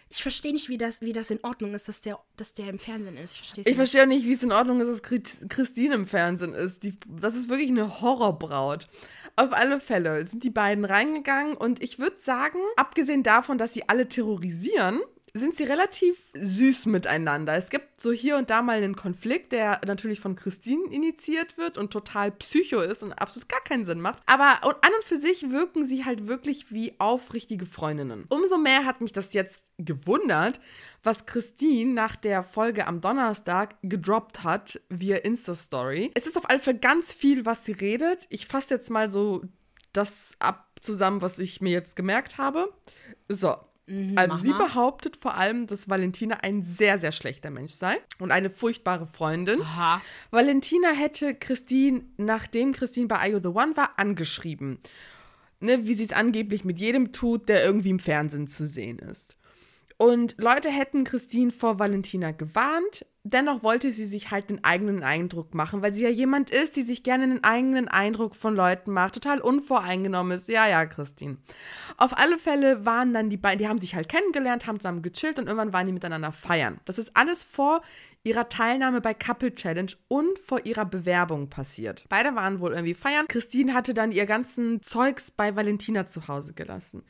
ich 0.09 0.23
verstehe 0.23 0.53
nicht, 0.53 0.69
wie 0.69 0.79
das, 0.79 1.01
wie 1.01 1.13
das 1.13 1.33
in 1.33 1.41
Ordnung 1.43 1.75
ist, 1.75 1.89
dass 1.89 2.01
der, 2.01 2.21
dass 2.37 2.55
der 2.55 2.69
im 2.69 2.79
Fernsehen 2.79 3.17
ist. 3.17 3.33
Ich 3.33 3.39
verstehe 3.39 3.65
Ich 3.67 3.75
verstehe 3.75 4.03
auch 4.05 4.07
nicht, 4.07 4.25
wie 4.25 4.35
es 4.35 4.45
in 4.45 4.53
Ordnung 4.53 4.81
ist, 4.81 4.87
dass 4.89 5.03
Chri- 5.03 5.49
Christine 5.49 5.97
im 5.97 6.07
Fernsehen 6.07 6.55
ist. 6.55 6.85
Die, 6.85 6.97
das 7.09 7.35
ist 7.35 7.49
wirklich 7.49 7.71
eine 7.71 8.01
Horrorbraut. 8.01 8.87
Auf 9.35 9.53
alle 9.53 9.81
Fälle 9.81 10.25
sind 10.25 10.45
die 10.45 10.51
beiden 10.51 10.85
reingegangen 10.85 11.57
und 11.57 11.83
ich 11.83 11.99
würde 11.99 12.19
sagen, 12.19 12.59
abgesehen 12.77 13.25
davon, 13.25 13.59
dass 13.59 13.75
sie 13.75 13.89
alle 13.89 14.09
terrorisieren, 14.09 15.01
sind 15.37 15.55
sie 15.55 15.65
relativ 15.65 16.31
süß 16.35 16.87
miteinander. 16.87 17.55
Es 17.57 17.71
gibt 17.71 18.01
so 18.01 18.13
hier 18.13 18.37
und 18.37 18.51
da 18.51 18.63
mal 18.63 18.77
einen 18.77 18.97
Konflikt, 18.97 19.53
der 19.53 19.81
natürlich 19.87 20.21
von 20.21 20.37
Christine 20.37 20.93
initiiert 20.93 21.59
wird 21.59 21.79
und 21.79 21.93
total 21.93 22.33
psycho 22.33 22.81
ist 22.81 23.03
und 23.03 23.13
absolut 23.13 23.49
gar 23.49 23.63
keinen 23.63 23.85
Sinn 23.85 24.01
macht. 24.01 24.19
Aber 24.27 24.65
an 24.65 24.93
und 24.95 25.05
für 25.05 25.17
sich 25.17 25.51
wirken 25.51 25.85
sie 25.85 26.05
halt 26.05 26.27
wirklich 26.27 26.73
wie 26.73 26.95
aufrichtige 26.99 27.67
Freundinnen. 27.67 28.25
Umso 28.29 28.59
mehr 28.59 28.85
hat 28.85 29.01
mich 29.01 29.13
das 29.13 29.33
jetzt 29.33 29.65
gewundert, 29.79 30.61
was 31.03 31.27
Christine 31.27 31.93
nach 31.93 32.17
der 32.17 32.43
Folge 32.43 32.87
am 32.87 33.01
Donnerstag 33.01 33.77
gedroppt 33.83 34.45
hat 34.45 34.81
via 34.89 35.17
Insta-Story. 35.17 36.11
Es 36.15 36.27
ist 36.27 36.37
auf 36.37 36.49
alle 36.51 36.59
Fälle 36.59 36.79
ganz 36.79 37.13
viel, 37.13 37.45
was 37.45 37.65
sie 37.65 37.73
redet. 37.73 38.27
Ich 38.31 38.47
fasse 38.47 38.75
jetzt 38.75 38.91
mal 38.91 39.11
so 39.11 39.43
das 39.93 40.37
ab 40.39 40.67
zusammen, 40.81 41.21
was 41.23 41.39
ich 41.39 41.61
mir 41.61 41.73
jetzt 41.73 41.97
gemerkt 41.97 42.39
habe. 42.39 42.73
So. 43.29 43.57
Also 43.89 44.35
mach 44.35 44.43
sie 44.43 44.53
behauptet 44.53 45.17
vor 45.17 45.37
allem, 45.37 45.67
dass 45.67 45.89
Valentina 45.89 46.39
ein 46.43 46.65
sehr, 46.65 46.99
sehr 46.99 47.13
schlechter 47.13 47.51
Mensch 47.51 47.75
sei 47.75 47.97
und 48.19 48.33
eine 48.33 48.51
furchtbare 48.51 49.07
Freundin. 49.07 49.61
Aha. 49.61 50.01
Valentina 50.31 50.91
hätte 50.91 51.35
Christine, 51.35 52.05
nachdem 52.17 52.73
Christine 52.73 53.07
bei 53.07 53.31
IO 53.31 53.39
The 53.41 53.49
One 53.49 53.77
war, 53.77 53.99
angeschrieben. 53.99 54.79
Ne, 55.61 55.87
wie 55.87 55.95
sie 55.95 56.05
es 56.05 56.13
angeblich 56.13 56.65
mit 56.65 56.79
jedem 56.81 57.13
tut, 57.13 57.49
der 57.49 57.65
irgendwie 57.65 57.91
im 57.91 57.99
Fernsehen 57.99 58.47
zu 58.47 58.67
sehen 58.67 58.99
ist. 58.99 59.37
Und 59.97 60.37
Leute 60.39 60.69
hätten 60.71 61.05
Christine 61.05 61.51
vor 61.51 61.79
Valentina 61.79 62.33
gewarnt. 62.33 63.07
Dennoch 63.29 63.65
wollte 63.65 63.91
sie 63.91 64.07
sich 64.07 64.31
halt 64.31 64.51
einen 64.51 64.63
eigenen 64.63 65.03
Eindruck 65.03 65.53
machen, 65.53 65.83
weil 65.83 65.93
sie 65.93 66.05
ja 66.05 66.09
jemand 66.09 66.51
ist, 66.51 66.77
die 66.77 66.83
sich 66.83 67.03
gerne 67.03 67.25
einen 67.25 67.43
eigenen 67.43 67.89
Eindruck 67.89 68.37
von 68.37 68.55
Leuten 68.55 68.93
macht, 68.93 69.15
total 69.15 69.41
unvoreingenommen 69.41 70.37
ist. 70.37 70.49
Ja, 70.49 70.69
ja, 70.69 70.87
Christine. 70.87 71.39
Auf 71.97 72.17
alle 72.17 72.39
Fälle 72.39 72.87
waren 72.87 73.13
dann 73.13 73.29
die 73.29 73.37
beiden, 73.37 73.59
die 73.59 73.67
haben 73.67 73.81
sich 73.81 73.97
halt 73.97 74.09
kennengelernt, 74.09 74.69
haben 74.69 74.79
zusammen 74.79 75.03
gechillt 75.03 75.41
und 75.41 75.47
irgendwann 75.49 75.73
waren 75.73 75.89
die 75.89 75.93
miteinander 75.93 76.31
feiern. 76.31 76.79
Das 76.85 76.99
ist 76.99 77.17
alles 77.17 77.43
vor 77.43 77.83
ihrer 78.23 78.49
Teilnahme 78.49 79.01
bei 79.01 79.13
Couple 79.13 79.55
Challenge 79.57 79.91
und 80.07 80.39
vor 80.39 80.65
ihrer 80.65 80.85
Bewerbung 80.85 81.49
passiert. 81.49 82.05
Beide 82.09 82.37
waren 82.37 82.61
wohl 82.61 82.75
irgendwie 82.75 82.95
feiern. 82.95 83.27
Christine 83.29 83.75
hatte 83.75 83.93
dann 83.93 84.13
ihr 84.13 84.27
ganzen 84.27 84.83
Zeugs 84.83 85.33
bei 85.33 85.57
Valentina 85.57 86.07
zu 86.07 86.29
Hause 86.29 86.55
gelassen. 86.55 87.03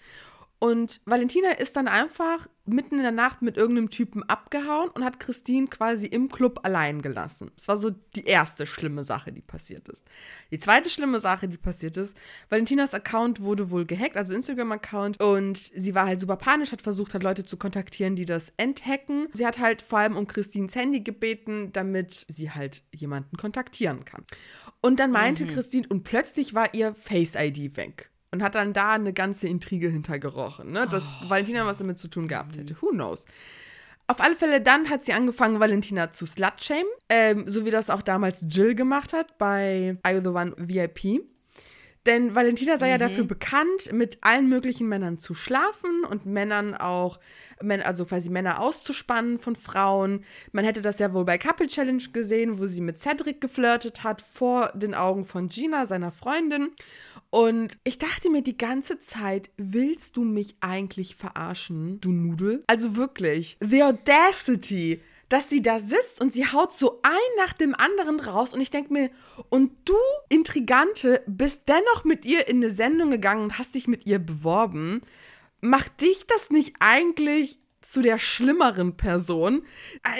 Und 0.58 1.02
Valentina 1.04 1.50
ist 1.52 1.76
dann 1.76 1.86
einfach 1.86 2.48
mitten 2.64 2.96
in 2.96 3.02
der 3.02 3.12
Nacht 3.12 3.42
mit 3.42 3.58
irgendeinem 3.58 3.90
Typen 3.90 4.22
abgehauen 4.22 4.88
und 4.88 5.04
hat 5.04 5.20
Christine 5.20 5.66
quasi 5.66 6.06
im 6.06 6.30
Club 6.30 6.60
allein 6.62 7.02
gelassen. 7.02 7.50
Das 7.56 7.68
war 7.68 7.76
so 7.76 7.90
die 7.90 8.24
erste 8.24 8.66
schlimme 8.66 9.04
Sache, 9.04 9.32
die 9.32 9.42
passiert 9.42 9.88
ist. 9.88 10.04
Die 10.50 10.58
zweite 10.58 10.88
schlimme 10.88 11.20
Sache, 11.20 11.46
die 11.46 11.58
passiert 11.58 11.98
ist, 11.98 12.16
Valentinas 12.48 12.94
Account 12.94 13.42
wurde 13.42 13.70
wohl 13.70 13.84
gehackt, 13.84 14.16
also 14.16 14.34
Instagram-Account, 14.34 15.22
und 15.22 15.58
sie 15.58 15.94
war 15.94 16.06
halt 16.06 16.20
super 16.20 16.36
panisch, 16.36 16.72
hat 16.72 16.82
versucht, 16.82 17.12
halt 17.12 17.22
Leute 17.22 17.44
zu 17.44 17.58
kontaktieren, 17.58 18.16
die 18.16 18.26
das 18.26 18.52
enthacken. 18.56 19.28
Sie 19.32 19.46
hat 19.46 19.58
halt 19.58 19.82
vor 19.82 19.98
allem 19.98 20.16
um 20.16 20.26
Christines 20.26 20.74
Handy 20.74 21.00
gebeten, 21.00 21.70
damit 21.72 22.24
sie 22.28 22.50
halt 22.50 22.82
jemanden 22.94 23.36
kontaktieren 23.36 24.06
kann. 24.06 24.24
Und 24.80 25.00
dann 25.00 25.10
meinte 25.10 25.44
mhm. 25.44 25.48
Christine, 25.48 25.86
und 25.88 26.02
plötzlich 26.02 26.54
war 26.54 26.72
ihr 26.74 26.94
Face-ID 26.94 27.76
weg 27.76 28.10
und 28.30 28.42
hat 28.42 28.54
dann 28.54 28.72
da 28.72 28.92
eine 28.92 29.12
ganze 29.12 29.48
Intrige 29.48 29.88
hintergerochen, 29.88 30.72
ne? 30.72 30.86
dass 30.90 31.04
oh. 31.24 31.30
Valentina 31.30 31.66
was 31.66 31.78
damit 31.78 31.98
zu 31.98 32.08
tun 32.08 32.28
gehabt 32.28 32.56
hätte. 32.56 32.76
Who 32.80 32.90
knows? 32.90 33.26
Auf 34.08 34.20
alle 34.20 34.36
Fälle, 34.36 34.60
dann 34.60 34.88
hat 34.88 35.02
sie 35.02 35.12
angefangen, 35.12 35.58
Valentina 35.58 36.12
zu 36.12 36.26
slutshamen, 36.26 36.84
ähm, 37.08 37.44
so 37.48 37.66
wie 37.66 37.70
das 37.70 37.90
auch 37.90 38.02
damals 38.02 38.44
Jill 38.48 38.76
gemacht 38.76 39.12
hat 39.12 39.36
bei 39.36 39.96
You 40.06 40.20
the 40.22 40.28
One 40.28 40.54
VIP. 40.56 41.26
Denn 42.06 42.36
Valentina 42.36 42.78
sei 42.78 42.86
mhm. 42.86 42.92
ja 42.92 42.98
dafür 42.98 43.24
bekannt, 43.24 43.92
mit 43.92 44.18
allen 44.20 44.48
möglichen 44.48 44.88
Männern 44.88 45.18
zu 45.18 45.34
schlafen 45.34 46.04
und 46.08 46.24
Männern 46.24 46.74
auch, 46.74 47.18
also 47.82 48.06
quasi 48.06 48.30
Männer 48.30 48.60
auszuspannen 48.60 49.40
von 49.40 49.56
Frauen. 49.56 50.24
Man 50.52 50.64
hätte 50.64 50.82
das 50.82 51.00
ja 51.00 51.12
wohl 51.12 51.24
bei 51.24 51.36
Couple 51.36 51.66
Challenge 51.66 52.02
gesehen, 52.12 52.60
wo 52.60 52.66
sie 52.66 52.80
mit 52.80 52.98
Cedric 52.98 53.40
geflirtet 53.40 54.04
hat, 54.04 54.22
vor 54.22 54.70
den 54.74 54.94
Augen 54.94 55.24
von 55.24 55.48
Gina, 55.48 55.84
seiner 55.84 56.12
Freundin. 56.12 56.68
Und 57.30 57.76
ich 57.84 57.98
dachte 57.98 58.30
mir 58.30 58.42
die 58.42 58.56
ganze 58.56 59.00
Zeit, 59.00 59.50
willst 59.56 60.16
du 60.16 60.22
mich 60.22 60.56
eigentlich 60.60 61.16
verarschen, 61.16 62.00
du 62.00 62.12
Nudel? 62.12 62.64
Also 62.66 62.96
wirklich, 62.96 63.56
the 63.60 63.82
audacity, 63.82 65.02
dass 65.28 65.50
sie 65.50 65.60
da 65.60 65.78
sitzt 65.78 66.20
und 66.20 66.32
sie 66.32 66.46
haut 66.46 66.72
so 66.72 67.00
ein 67.02 67.44
nach 67.44 67.52
dem 67.52 67.74
anderen 67.74 68.20
raus 68.20 68.54
und 68.54 68.60
ich 68.60 68.70
denke 68.70 68.92
mir, 68.92 69.10
und 69.48 69.72
du, 69.84 69.96
Intrigante, 70.28 71.22
bist 71.26 71.68
dennoch 71.68 72.04
mit 72.04 72.24
ihr 72.24 72.48
in 72.48 72.58
eine 72.58 72.70
Sendung 72.70 73.10
gegangen 73.10 73.42
und 73.42 73.58
hast 73.58 73.74
dich 73.74 73.88
mit 73.88 74.06
ihr 74.06 74.18
beworben. 74.18 75.02
Macht 75.60 76.00
dich 76.00 76.26
das 76.26 76.50
nicht 76.50 76.76
eigentlich 76.78 77.58
zu 77.86 78.02
der 78.02 78.18
schlimmeren 78.18 78.96
Person. 78.96 79.64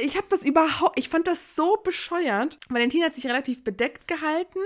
Ich 0.02 0.16
habe 0.16 0.26
das 0.30 0.44
überhaupt, 0.44 0.98
ich 0.98 1.08
fand 1.08 1.26
das 1.26 1.56
so 1.56 1.76
bescheuert. 1.82 2.58
Valentina 2.68 3.06
hat 3.06 3.14
sich 3.14 3.26
relativ 3.26 3.64
bedeckt 3.64 4.06
gehalten 4.06 4.60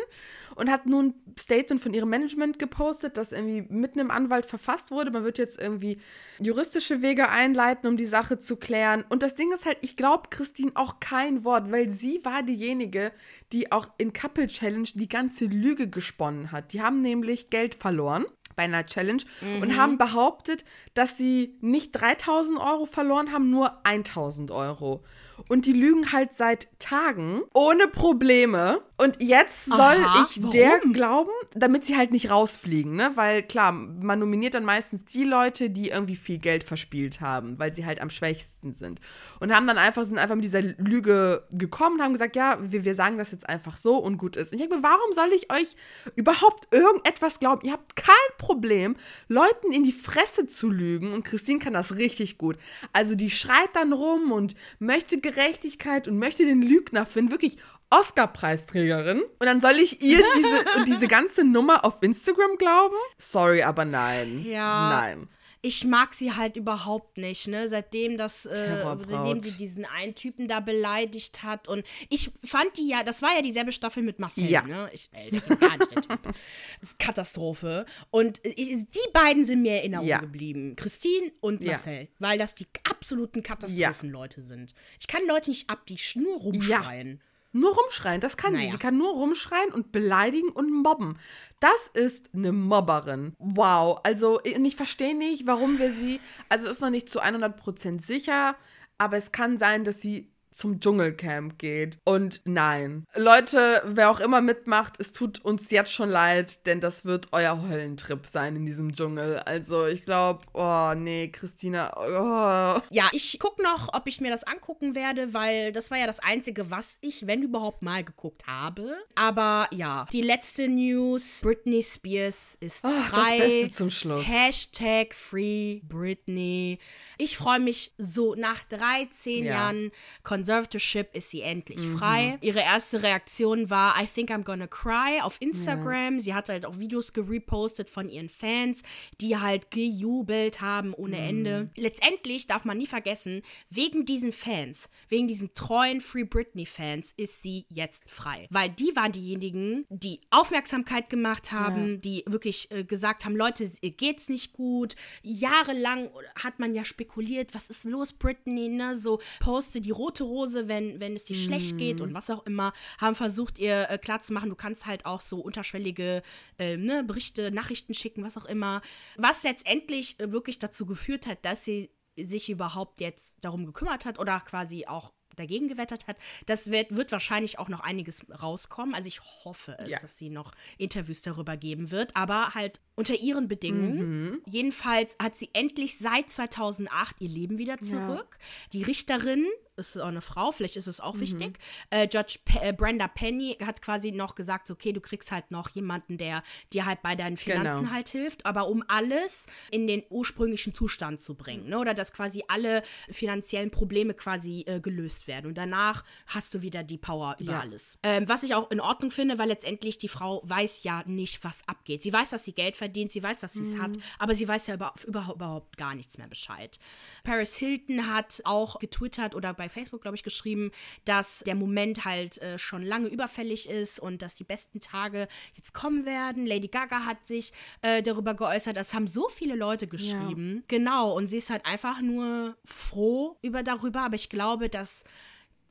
und 0.54 0.70
hat 0.70 0.84
nun 0.84 1.06
ein 1.06 1.34
Statement 1.38 1.80
von 1.80 1.94
ihrem 1.94 2.10
Management 2.10 2.58
gepostet, 2.58 3.16
das 3.16 3.32
irgendwie 3.32 3.62
mit 3.70 3.94
einem 3.94 4.10
Anwalt 4.10 4.44
verfasst 4.44 4.90
wurde. 4.90 5.10
Man 5.10 5.24
wird 5.24 5.38
jetzt 5.38 5.58
irgendwie 5.58 5.98
juristische 6.40 7.00
Wege 7.00 7.30
einleiten, 7.30 7.88
um 7.88 7.96
die 7.96 8.04
Sache 8.04 8.38
zu 8.38 8.56
klären. 8.56 9.02
Und 9.08 9.22
das 9.22 9.34
Ding 9.34 9.50
ist 9.50 9.64
halt, 9.64 9.78
ich 9.80 9.96
glaube 9.96 10.28
Christine 10.28 10.72
auch 10.74 11.00
kein 11.00 11.42
Wort, 11.42 11.72
weil 11.72 11.88
sie 11.88 12.22
war 12.24 12.42
diejenige, 12.42 13.12
die 13.52 13.72
auch 13.72 13.88
in 13.96 14.12
Couple 14.12 14.46
Challenge 14.46 14.88
die 14.94 15.08
ganze 15.08 15.46
Lüge 15.46 15.88
gesponnen 15.88 16.52
hat. 16.52 16.74
Die 16.74 16.82
haben 16.82 17.00
nämlich 17.00 17.48
Geld 17.48 17.74
verloren 17.74 18.26
bei 18.56 18.64
einer 18.64 18.86
Challenge 18.86 19.22
mhm. 19.40 19.62
und 19.62 19.76
haben 19.76 19.98
behauptet, 19.98 20.64
dass 20.94 21.16
sie 21.16 21.56
nicht 21.60 21.92
3000 21.92 22.58
Euro 22.58 22.86
verloren 22.86 23.32
haben, 23.32 23.50
nur 23.50 23.84
1000 23.84 24.50
Euro 24.50 25.02
und 25.48 25.66
die 25.66 25.72
lügen 25.72 26.12
halt 26.12 26.34
seit 26.34 26.68
Tagen 26.78 27.42
ohne 27.54 27.88
Probleme. 27.88 28.82
Und 29.00 29.22
jetzt 29.22 29.64
soll 29.64 29.78
Aha, 29.78 30.26
ich 30.28 30.42
warum? 30.42 30.52
der 30.52 30.78
glauben, 30.92 31.30
damit 31.54 31.86
sie 31.86 31.96
halt 31.96 32.10
nicht 32.10 32.28
rausfliegen, 32.30 32.96
ne? 32.96 33.12
Weil 33.14 33.42
klar, 33.42 33.72
man 33.72 34.18
nominiert 34.18 34.52
dann 34.52 34.64
meistens 34.66 35.06
die 35.06 35.24
Leute, 35.24 35.70
die 35.70 35.88
irgendwie 35.88 36.16
viel 36.16 36.36
Geld 36.36 36.64
verspielt 36.64 37.22
haben, 37.22 37.58
weil 37.58 37.74
sie 37.74 37.86
halt 37.86 38.02
am 38.02 38.10
schwächsten 38.10 38.74
sind. 38.74 39.00
Und 39.38 39.56
haben 39.56 39.66
dann 39.66 39.78
einfach, 39.78 40.04
sind 40.04 40.18
einfach 40.18 40.34
mit 40.34 40.44
dieser 40.44 40.60
Lüge 40.60 41.44
gekommen 41.50 41.96
und 41.96 42.02
haben 42.02 42.12
gesagt, 42.12 42.36
ja, 42.36 42.58
wir, 42.60 42.84
wir 42.84 42.94
sagen 42.94 43.16
das 43.16 43.30
jetzt 43.30 43.48
einfach 43.48 43.78
so 43.78 43.96
und 43.96 44.18
gut 44.18 44.36
ist. 44.36 44.52
Und 44.52 44.60
ich 44.60 44.68
denke 44.68 44.76
mir, 44.76 44.82
warum 44.82 45.14
soll 45.14 45.32
ich 45.32 45.50
euch 45.50 45.76
überhaupt 46.14 46.68
irgendetwas 46.70 47.38
glauben? 47.38 47.66
Ihr 47.66 47.72
habt 47.72 47.96
kein 47.96 48.14
Problem, 48.36 48.96
Leuten 49.28 49.72
in 49.72 49.82
die 49.82 49.92
Fresse 49.92 50.46
zu 50.46 50.68
lügen. 50.68 51.14
Und 51.14 51.24
Christine 51.24 51.58
kann 51.58 51.72
das 51.72 51.96
richtig 51.96 52.36
gut. 52.36 52.58
Also 52.92 53.14
die 53.14 53.30
schreit 53.30 53.70
dann 53.72 53.94
rum 53.94 54.30
und 54.30 54.56
möchte 54.78 55.18
Gerechtigkeit 55.18 56.06
und 56.06 56.18
möchte 56.18 56.44
den 56.44 56.60
Lügner 56.60 57.06
finden. 57.06 57.30
Wirklich 57.30 57.56
Oscar-Preisträgerin. 57.90 59.22
Und 59.22 59.46
dann 59.46 59.60
soll 59.60 59.78
ich 59.78 60.00
ihr 60.00 60.22
diese, 60.36 60.84
diese 60.86 61.08
ganze 61.08 61.44
Nummer 61.44 61.84
auf 61.84 62.02
Instagram 62.02 62.56
glauben? 62.56 62.96
Sorry, 63.18 63.62
aber 63.62 63.84
nein. 63.84 64.44
Ja. 64.44 64.90
Nein 64.90 65.28
ich 65.62 65.84
mag 65.84 66.14
sie 66.14 66.32
halt 66.32 66.56
überhaupt 66.56 67.18
nicht, 67.18 67.46
ne? 67.46 67.68
Seitdem 67.68 68.16
das, 68.16 68.46
äh, 68.46 68.82
seitdem 68.82 69.42
sie 69.42 69.52
diesen 69.52 69.84
einen 69.84 70.14
Typen 70.14 70.48
da 70.48 70.60
beleidigt 70.60 71.42
hat. 71.42 71.68
Und 71.68 71.84
ich 72.08 72.30
fand 72.42 72.76
die 72.78 72.88
ja, 72.88 73.04
das 73.04 73.20
war 73.20 73.34
ja 73.34 73.42
dieselbe 73.42 73.72
Staffel 73.72 74.02
mit 74.02 74.18
Marcel, 74.18 74.44
ja. 74.44 74.62
ne? 74.62 74.88
Ich, 74.92 75.10
ey, 75.12 75.30
der 75.30 75.56
gar 75.56 75.76
nicht, 75.76 75.90
der 75.90 76.02
Typ. 76.02 76.22
Das 76.22 76.90
ist 76.90 76.98
Katastrophe. 76.98 77.84
Und 78.10 78.40
ich, 78.44 78.68
die 78.68 79.12
beiden 79.12 79.44
sind 79.44 79.60
mir 79.62 79.72
in 79.72 79.92
Erinnerung 79.92 80.06
ja. 80.06 80.18
geblieben. 80.18 80.76
Christine 80.76 81.30
und 81.40 81.62
Marcel. 81.62 82.02
Ja. 82.02 82.08
Weil 82.18 82.38
das 82.38 82.54
die 82.54 82.66
absoluten 82.88 83.42
Katastrophenleute 83.42 84.42
sind. 84.42 84.74
Ich 84.98 85.08
kann 85.08 85.26
Leute 85.26 85.50
nicht 85.50 85.68
ab, 85.68 85.84
die 85.86 85.98
nur 86.14 86.36
rumschreien. 86.38 87.20
Nur 87.52 87.74
rumschreien, 87.74 88.20
das 88.20 88.36
kann 88.36 88.52
naja. 88.52 88.66
sie. 88.66 88.72
Sie 88.72 88.78
kann 88.78 88.96
nur 88.96 89.12
rumschreien 89.12 89.72
und 89.72 89.90
beleidigen 89.90 90.50
und 90.50 90.72
mobben. 90.72 91.18
Das 91.58 91.88
ist 91.92 92.30
eine 92.32 92.52
Mobberin. 92.52 93.34
Wow. 93.38 94.00
Also, 94.04 94.40
ich 94.44 94.76
verstehe 94.76 95.16
nicht, 95.16 95.46
warum 95.46 95.78
wir 95.78 95.90
sie. 95.90 96.20
Also, 96.48 96.68
ist 96.68 96.80
noch 96.80 96.90
nicht 96.90 97.10
zu 97.10 97.20
100% 97.20 98.00
sicher, 98.00 98.56
aber 98.98 99.16
es 99.16 99.32
kann 99.32 99.58
sein, 99.58 99.84
dass 99.84 100.00
sie 100.00 100.29
zum 100.50 100.80
Dschungelcamp 100.80 101.58
geht. 101.58 101.98
Und 102.04 102.40
nein. 102.44 103.06
Leute, 103.14 103.82
wer 103.84 104.10
auch 104.10 104.20
immer 104.20 104.40
mitmacht, 104.40 104.94
es 104.98 105.12
tut 105.12 105.44
uns 105.44 105.70
jetzt 105.70 105.92
schon 105.92 106.10
leid, 106.10 106.66
denn 106.66 106.80
das 106.80 107.04
wird 107.04 107.28
euer 107.32 107.68
Höllentrip 107.68 108.26
sein 108.26 108.56
in 108.56 108.66
diesem 108.66 108.92
Dschungel. 108.94 109.38
Also 109.38 109.86
ich 109.86 110.04
glaube, 110.04 110.40
oh 110.54 110.92
nee, 110.96 111.28
Christina. 111.28 111.92
Oh. 111.96 112.82
Ja, 112.90 113.08
ich 113.12 113.38
gucke 113.38 113.62
noch, 113.62 113.92
ob 113.94 114.06
ich 114.06 114.20
mir 114.20 114.30
das 114.30 114.44
angucken 114.44 114.94
werde, 114.94 115.32
weil 115.34 115.72
das 115.72 115.90
war 115.90 115.98
ja 115.98 116.06
das 116.06 116.20
Einzige, 116.20 116.70
was 116.70 116.98
ich, 117.00 117.26
wenn 117.26 117.42
überhaupt 117.42 117.82
mal 117.82 118.04
geguckt 118.04 118.46
habe. 118.46 118.96
Aber 119.14 119.68
ja, 119.70 120.06
die 120.12 120.22
letzte 120.22 120.68
News, 120.68 121.40
Britney 121.42 121.82
Spears 121.82 122.56
ist 122.60 122.84
oh, 122.84 122.88
frei. 122.88 123.38
Das 123.38 123.48
Beste 123.48 123.70
zum 123.70 123.90
Schluss. 123.90 124.26
Hashtag 124.26 125.14
Free 125.14 125.80
Britney. 125.84 126.78
Ich 127.18 127.36
freue 127.36 127.60
mich 127.60 127.92
so 127.98 128.34
nach 128.34 128.62
13 128.64 129.44
ja. 129.44 129.52
Jahren 129.52 129.92
Conservatorship 130.40 131.14
ist 131.14 131.30
sie 131.30 131.42
endlich 131.42 131.80
mhm. 131.80 131.98
frei. 131.98 132.38
Ihre 132.40 132.60
erste 132.60 133.02
Reaktion 133.02 133.68
war 133.68 134.00
I 134.00 134.06
think 134.06 134.30
I'm 134.30 134.42
gonna 134.42 134.66
cry 134.66 135.20
auf 135.20 135.36
Instagram. 135.40 136.14
Ja. 136.14 136.20
Sie 136.20 136.34
hat 136.34 136.48
halt 136.48 136.64
auch 136.64 136.78
Videos 136.78 137.12
gerepostet 137.12 137.90
von 137.90 138.08
ihren 138.08 138.30
Fans, 138.30 138.82
die 139.20 139.36
halt 139.36 139.70
gejubelt 139.70 140.62
haben 140.62 140.94
ohne 140.94 141.16
mhm. 141.16 141.28
Ende. 141.28 141.70
Letztendlich 141.76 142.46
darf 142.46 142.64
man 142.64 142.78
nie 142.78 142.86
vergessen, 142.86 143.42
wegen 143.68 144.06
diesen 144.06 144.32
Fans, 144.32 144.88
wegen 145.08 145.28
diesen 145.28 145.52
treuen 145.52 146.00
Free 146.00 146.24
Britney 146.24 146.64
Fans 146.64 147.12
ist 147.18 147.42
sie 147.42 147.66
jetzt 147.68 148.08
frei, 148.08 148.46
weil 148.50 148.70
die 148.70 148.96
waren 148.96 149.12
diejenigen, 149.12 149.84
die 149.90 150.22
Aufmerksamkeit 150.30 151.10
gemacht 151.10 151.52
haben, 151.52 151.92
ja. 151.92 151.96
die 151.96 152.24
wirklich 152.26 152.70
äh, 152.70 152.84
gesagt 152.84 153.26
haben, 153.26 153.36
Leute, 153.36 153.70
ihr 153.82 153.90
geht's 153.90 154.30
nicht 154.30 154.54
gut. 154.54 154.96
Jahrelang 155.22 156.08
hat 156.42 156.58
man 156.58 156.74
ja 156.74 156.86
spekuliert, 156.86 157.54
was 157.54 157.68
ist 157.68 157.84
los 157.84 158.14
Britney, 158.14 158.68
ne? 158.68 158.94
So 158.94 159.20
poste 159.40 159.82
die 159.82 159.90
rote 159.90 160.29
Hose, 160.30 160.68
wenn, 160.68 161.00
wenn 161.00 161.14
es 161.14 161.24
dir 161.24 161.36
mm. 161.36 161.40
schlecht 161.40 161.78
geht 161.78 161.96
mhm. 161.96 162.04
und 162.04 162.14
was 162.14 162.30
auch 162.30 162.46
immer, 162.46 162.72
haben 162.98 163.14
versucht, 163.14 163.58
ihr 163.58 163.90
äh, 163.90 163.98
klarzumachen, 163.98 164.48
du 164.48 164.56
kannst 164.56 164.86
halt 164.86 165.04
auch 165.04 165.20
so 165.20 165.40
unterschwellige 165.40 166.22
äh, 166.58 166.76
ne, 166.76 167.04
Berichte, 167.04 167.50
Nachrichten 167.50 167.94
schicken, 167.94 168.24
was 168.24 168.36
auch 168.36 168.46
immer. 168.46 168.82
Was 169.16 169.42
letztendlich 169.42 170.18
äh, 170.20 170.32
wirklich 170.32 170.58
dazu 170.58 170.86
geführt 170.86 171.26
hat, 171.26 171.44
dass 171.44 171.64
sie 171.64 171.90
sich 172.16 172.50
überhaupt 172.50 173.00
jetzt 173.00 173.36
darum 173.40 173.66
gekümmert 173.66 174.04
hat 174.04 174.18
oder 174.18 174.40
quasi 174.40 174.86
auch 174.86 175.12
dagegen 175.36 175.68
gewettert 175.68 176.06
hat. 176.06 176.16
Das 176.46 176.70
wird, 176.70 176.94
wird 176.94 177.12
wahrscheinlich 177.12 177.58
auch 177.58 177.68
noch 177.68 177.80
einiges 177.80 178.22
rauskommen. 178.42 178.94
Also 178.94 179.08
ich 179.08 179.20
hoffe 179.44 179.76
es, 179.78 179.90
ja. 179.90 179.98
dass 179.98 180.18
sie 180.18 180.28
noch 180.28 180.52
Interviews 180.78 181.22
darüber 181.22 181.56
geben 181.56 181.90
wird, 181.90 182.14
aber 182.14 182.54
halt 182.54 182.80
unter 182.94 183.14
ihren 183.14 183.48
Bedingungen. 183.48 184.30
Mhm. 184.30 184.42
Jedenfalls 184.46 185.16
hat 185.20 185.36
sie 185.36 185.50
endlich 185.52 185.98
seit 185.98 186.30
2008 186.30 187.20
ihr 187.20 187.28
Leben 187.28 187.58
wieder 187.58 187.78
zurück. 187.78 188.38
Ja. 188.38 188.46
Die 188.72 188.82
Richterin 188.82 189.46
ist 189.88 189.96
auch 189.98 190.06
eine 190.08 190.20
Frau, 190.20 190.52
vielleicht 190.52 190.76
ist 190.76 190.86
es 190.86 191.00
auch 191.00 191.14
Mhm. 191.14 191.20
wichtig. 191.20 191.58
Äh, 191.90 192.08
Judge 192.12 192.38
Pe 192.44 192.60
äh, 192.60 192.72
Brenda 192.72 193.08
Penny 193.08 193.56
hat 193.64 193.82
quasi 193.82 194.12
noch 194.12 194.34
gesagt, 194.34 194.70
okay, 194.70 194.92
du 194.92 195.00
kriegst 195.00 195.32
halt 195.32 195.50
noch 195.50 195.70
jemanden, 195.70 196.18
der 196.18 196.42
dir 196.72 196.86
halt 196.86 197.02
bei 197.02 197.14
deinen 197.16 197.36
Finanzen 197.36 197.80
Genau. 197.84 197.90
halt 197.94 198.08
hilft, 198.10 198.44
aber 198.46 198.68
um 198.68 198.84
alles 198.88 199.46
in 199.70 199.86
den 199.86 200.02
ursprünglichen 200.10 200.74
Zustand 200.74 201.20
zu 201.20 201.34
bringen, 201.34 201.68
ne? 201.68 201.78
oder 201.78 201.94
dass 201.94 202.12
quasi 202.12 202.44
alle 202.48 202.82
finanziellen 203.10 203.70
Probleme 203.70 204.14
quasi 204.14 204.64
äh, 204.66 204.80
gelöst 204.80 205.26
werden 205.26 205.46
und 205.46 205.56
danach 205.58 206.04
hast 206.26 206.52
du 206.54 206.62
wieder 206.62 206.82
die 206.82 206.98
Power 206.98 207.36
über 207.40 207.52
Ja. 207.52 207.60
alles. 207.60 207.98
Ähm, 208.02 208.28
was 208.28 208.42
ich 208.42 208.54
auch 208.54 208.70
in 208.70 208.80
Ordnung 208.80 209.10
finde, 209.10 209.38
weil 209.38 209.48
letztendlich 209.48 209.98
die 209.98 210.08
Frau 210.08 210.40
weiß 210.44 210.82
ja 210.84 211.02
nicht, 211.06 211.42
was 211.44 211.66
abgeht. 211.66 212.02
Sie 212.02 212.12
weiß, 212.12 212.30
dass 212.30 212.44
sie 212.44 212.52
Geld 212.52 212.76
verdient, 212.76 213.10
sie 213.12 213.22
weiß, 213.22 213.40
dass 213.40 213.54
sie 213.54 213.62
es 213.62 213.78
hat, 213.78 213.92
aber 214.18 214.34
sie 214.34 214.46
weiß 214.46 214.66
ja 214.66 214.74
über, 214.74 214.92
überhaupt 215.06 215.76
gar 215.76 215.94
nichts 215.94 216.18
mehr 216.18 216.28
Bescheid. 216.28 216.78
Paris 217.24 217.56
Hilton 217.56 218.06
hat 218.12 218.42
auch 218.44 218.78
getwittert 218.78 219.34
oder 219.34 219.54
bei 219.54 219.68
Facebook, 219.70 220.02
glaube 220.02 220.16
ich, 220.16 220.22
geschrieben, 220.22 220.70
dass 221.04 221.40
der 221.40 221.54
Moment 221.54 222.04
halt 222.04 222.38
äh, 222.38 222.58
schon 222.58 222.82
lange 222.82 223.08
überfällig 223.08 223.68
ist 223.68 224.00
und 224.00 224.22
dass 224.22 224.34
die 224.34 224.44
besten 224.44 224.80
Tage 224.80 225.28
jetzt 225.54 225.72
kommen 225.74 226.04
werden. 226.04 226.46
Lady 226.46 226.68
Gaga 226.68 227.04
hat 227.04 227.26
sich 227.26 227.52
äh, 227.82 228.02
darüber 228.02 228.34
geäußert, 228.34 228.76
das 228.76 228.94
haben 228.94 229.06
so 229.06 229.28
viele 229.28 229.54
Leute 229.54 229.86
geschrieben. 229.86 230.64
Genau, 230.68 231.16
und 231.16 231.26
sie 231.26 231.38
ist 231.38 231.50
halt 231.50 231.64
einfach 231.66 232.00
nur 232.00 232.56
froh 232.64 233.38
über 233.42 233.62
darüber, 233.62 234.02
aber 234.02 234.16
ich 234.16 234.28
glaube, 234.28 234.68
dass 234.68 235.04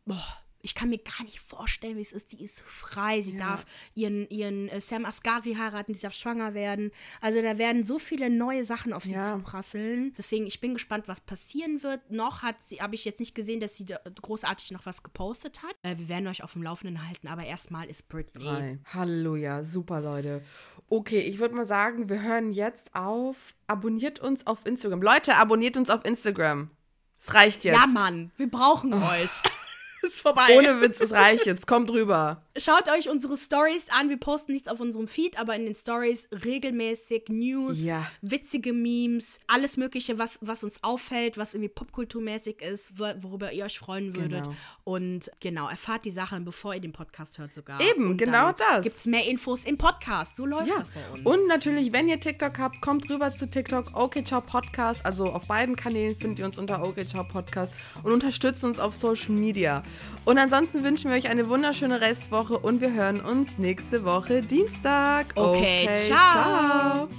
boah, 0.06 0.38
ich 0.62 0.76
kann 0.76 0.90
mir 0.90 0.98
gar 0.98 1.24
nicht 1.24 1.40
vorstellen, 1.40 1.98
wie 1.98 2.02
es 2.02 2.12
ist. 2.12 2.32
Die 2.34 2.44
ist 2.44 2.60
frei, 2.60 3.22
sie 3.22 3.38
darf 3.38 3.66
ihren, 3.96 4.30
ihren 4.30 4.68
äh, 4.70 4.82
Sam 4.82 5.06
Asghari 5.06 5.54
heiraten, 5.56 5.94
sie 5.94 6.02
darf 6.02 6.14
schwanger 6.14 6.54
werden. 6.54 6.92
Also 7.22 7.42
da 7.42 7.58
werden 7.58 7.86
so 7.86 7.98
viele 8.00 8.30
neue 8.30 8.64
Sachen 8.64 8.92
auf 8.94 9.04
sie 9.04 9.14
Ja. 9.14 9.24
zuprasseln. 9.38 10.14
Deswegen, 10.18 10.46
ich 10.48 10.60
bin 10.60 10.74
gespannt, 10.74 11.08
was 11.08 11.22
passieren 11.22 11.82
wird. 11.84 12.12
Noch 12.12 12.42
hat 12.44 12.56
sie, 12.66 12.82
habe 12.82 12.96
ich 12.96 13.06
jetzt 13.06 13.20
nicht 13.20 13.36
gesehen, 13.36 13.60
dass 13.60 13.78
sie 13.78 13.86
da 13.86 14.00
großartig 14.22 14.72
noch 14.72 14.86
was 14.86 15.04
gepostet 15.04 15.64
hat. 15.64 15.76
Äh, 15.84 15.98
wir 15.98 16.08
werden 16.10 16.28
euch 16.28 16.44
auf 16.44 16.54
dem 16.54 16.64
Laufenden 16.64 17.08
halten, 17.08 17.28
aber 17.28 17.46
erstmal 17.46 17.90
ist 17.90 18.08
Britney. 18.10 18.44
Frei. 18.44 18.80
Halleluja, 18.94 19.64
super 19.64 20.02
Leute. 20.02 20.42
Okay, 20.90 21.20
ich 21.20 21.40
würde 21.40 21.56
mal 21.56 21.66
sagen, 21.66 22.10
wir 22.10 22.22
hören 22.22 22.52
jetzt 22.52 22.96
auf. 22.96 23.54
Abonniert 23.68 24.20
uns 24.20 24.46
auf 24.48 24.66
Instagram. 24.66 25.02
Leute, 25.02 25.36
abonniert 25.36 25.78
uns 25.78 25.90
auf 25.90 26.04
Instagram. 26.04 26.72
Es 27.18 27.34
reicht 27.34 27.64
jetzt. 27.64 27.78
Ja, 27.80 27.86
Mann, 27.88 28.32
wir 28.38 28.50
brauchen 28.50 28.94
euch. 28.94 29.30
ist 30.04 30.22
vorbei. 30.22 30.58
Ohne 30.58 30.82
Witz, 30.82 31.00
es 31.02 31.12
reicht 31.12 31.46
jetzt. 31.46 31.68
Kommt 31.68 31.90
rüber. 31.92 32.44
Schaut 32.58 32.90
euch 32.90 33.08
unsere 33.10 33.38
Stories 33.38 33.88
an. 33.90 34.10
Wir 34.10 34.18
posten 34.18 34.52
nichts 34.52 34.68
auf 34.68 34.80
unserem 34.80 35.08
Feed, 35.08 35.40
aber 35.40 35.56
in 35.56 35.66
den 35.66 35.76
Stories 35.76 36.28
regelmäßig 36.46 37.26
News, 37.30 37.82
Ja. 37.82 38.06
witzige 38.22 38.74
Memes, 38.74 39.40
alles 39.48 39.78
Mögliche, 39.78 40.18
was, 40.18 40.40
was 40.42 40.64
uns 40.64 40.84
auffällt, 40.84 41.38
was 41.38 41.54
irgendwie 41.54 41.70
popkulturmäßig 41.70 42.62
ist, 42.62 43.00
wo- 43.00 43.14
worüber 43.22 43.52
ihr 43.54 43.66
euch 43.66 43.80
freuen 43.80 44.16
würdet. 44.16 44.44
Genau. 44.44 44.56
Und 44.84 45.32
genau, 45.40 45.70
erfahrt 45.70 46.04
die 46.06 46.12
Sachen, 46.12 46.44
bevor 46.44 46.74
ihr 46.76 46.82
den 46.82 46.92
Podcast 46.92 47.38
hört 47.38 47.54
sogar. 47.54 47.80
Eben, 47.82 48.12
Und 48.12 48.18
genau 48.18 48.48
dann 48.52 48.56
das. 48.58 48.84
Gibt's 48.84 49.06
mehr 49.06 49.26
Infos 49.26 49.64
im 49.64 49.78
Podcast. 49.78 50.36
So 50.36 50.46
läuft 50.46 50.68
Ja. 50.68 50.80
das 50.80 50.92
bei 50.92 51.02
uns. 51.14 51.26
Und 51.26 51.48
natürlich, 51.48 51.94
wenn 51.94 52.10
ihr 52.10 52.20
TikTok 52.20 52.60
habt, 52.60 52.82
kommt 52.82 53.10
rüber 53.10 53.32
zu 53.32 53.50
TikTok 53.50 53.92
Okay 53.96 54.24
Ciao 54.24 54.42
Podcast. 54.42 55.06
Also 55.06 55.26
auf 55.32 55.46
beiden 55.48 55.76
Kanälen 55.76 56.18
findet 56.20 56.40
ihr 56.40 56.46
uns 56.46 56.58
unter 56.58 56.84
Okay 56.84 57.06
Ciao 57.08 57.24
Podcast 57.24 57.74
und 58.04 58.12
unterstützt 58.12 58.64
uns 58.66 58.80
auf 58.80 58.96
Social 58.96 59.32
Media. 59.34 59.84
Und 60.26 60.38
ansonsten 60.38 60.84
wünschen 60.84 61.10
wir 61.10 61.18
euch 61.18 61.30
eine 61.30 61.50
wunderschöne 61.50 62.02
Restwoche 62.02 62.60
und 62.60 62.82
wir 62.82 62.94
hören 62.94 63.22
uns 63.22 63.58
nächste 63.58 64.06
Woche 64.06 64.42
Dienstag. 64.42 65.28
Okay, 65.36 65.90
ciao. 66.06 67.08
ciao. 67.08 67.10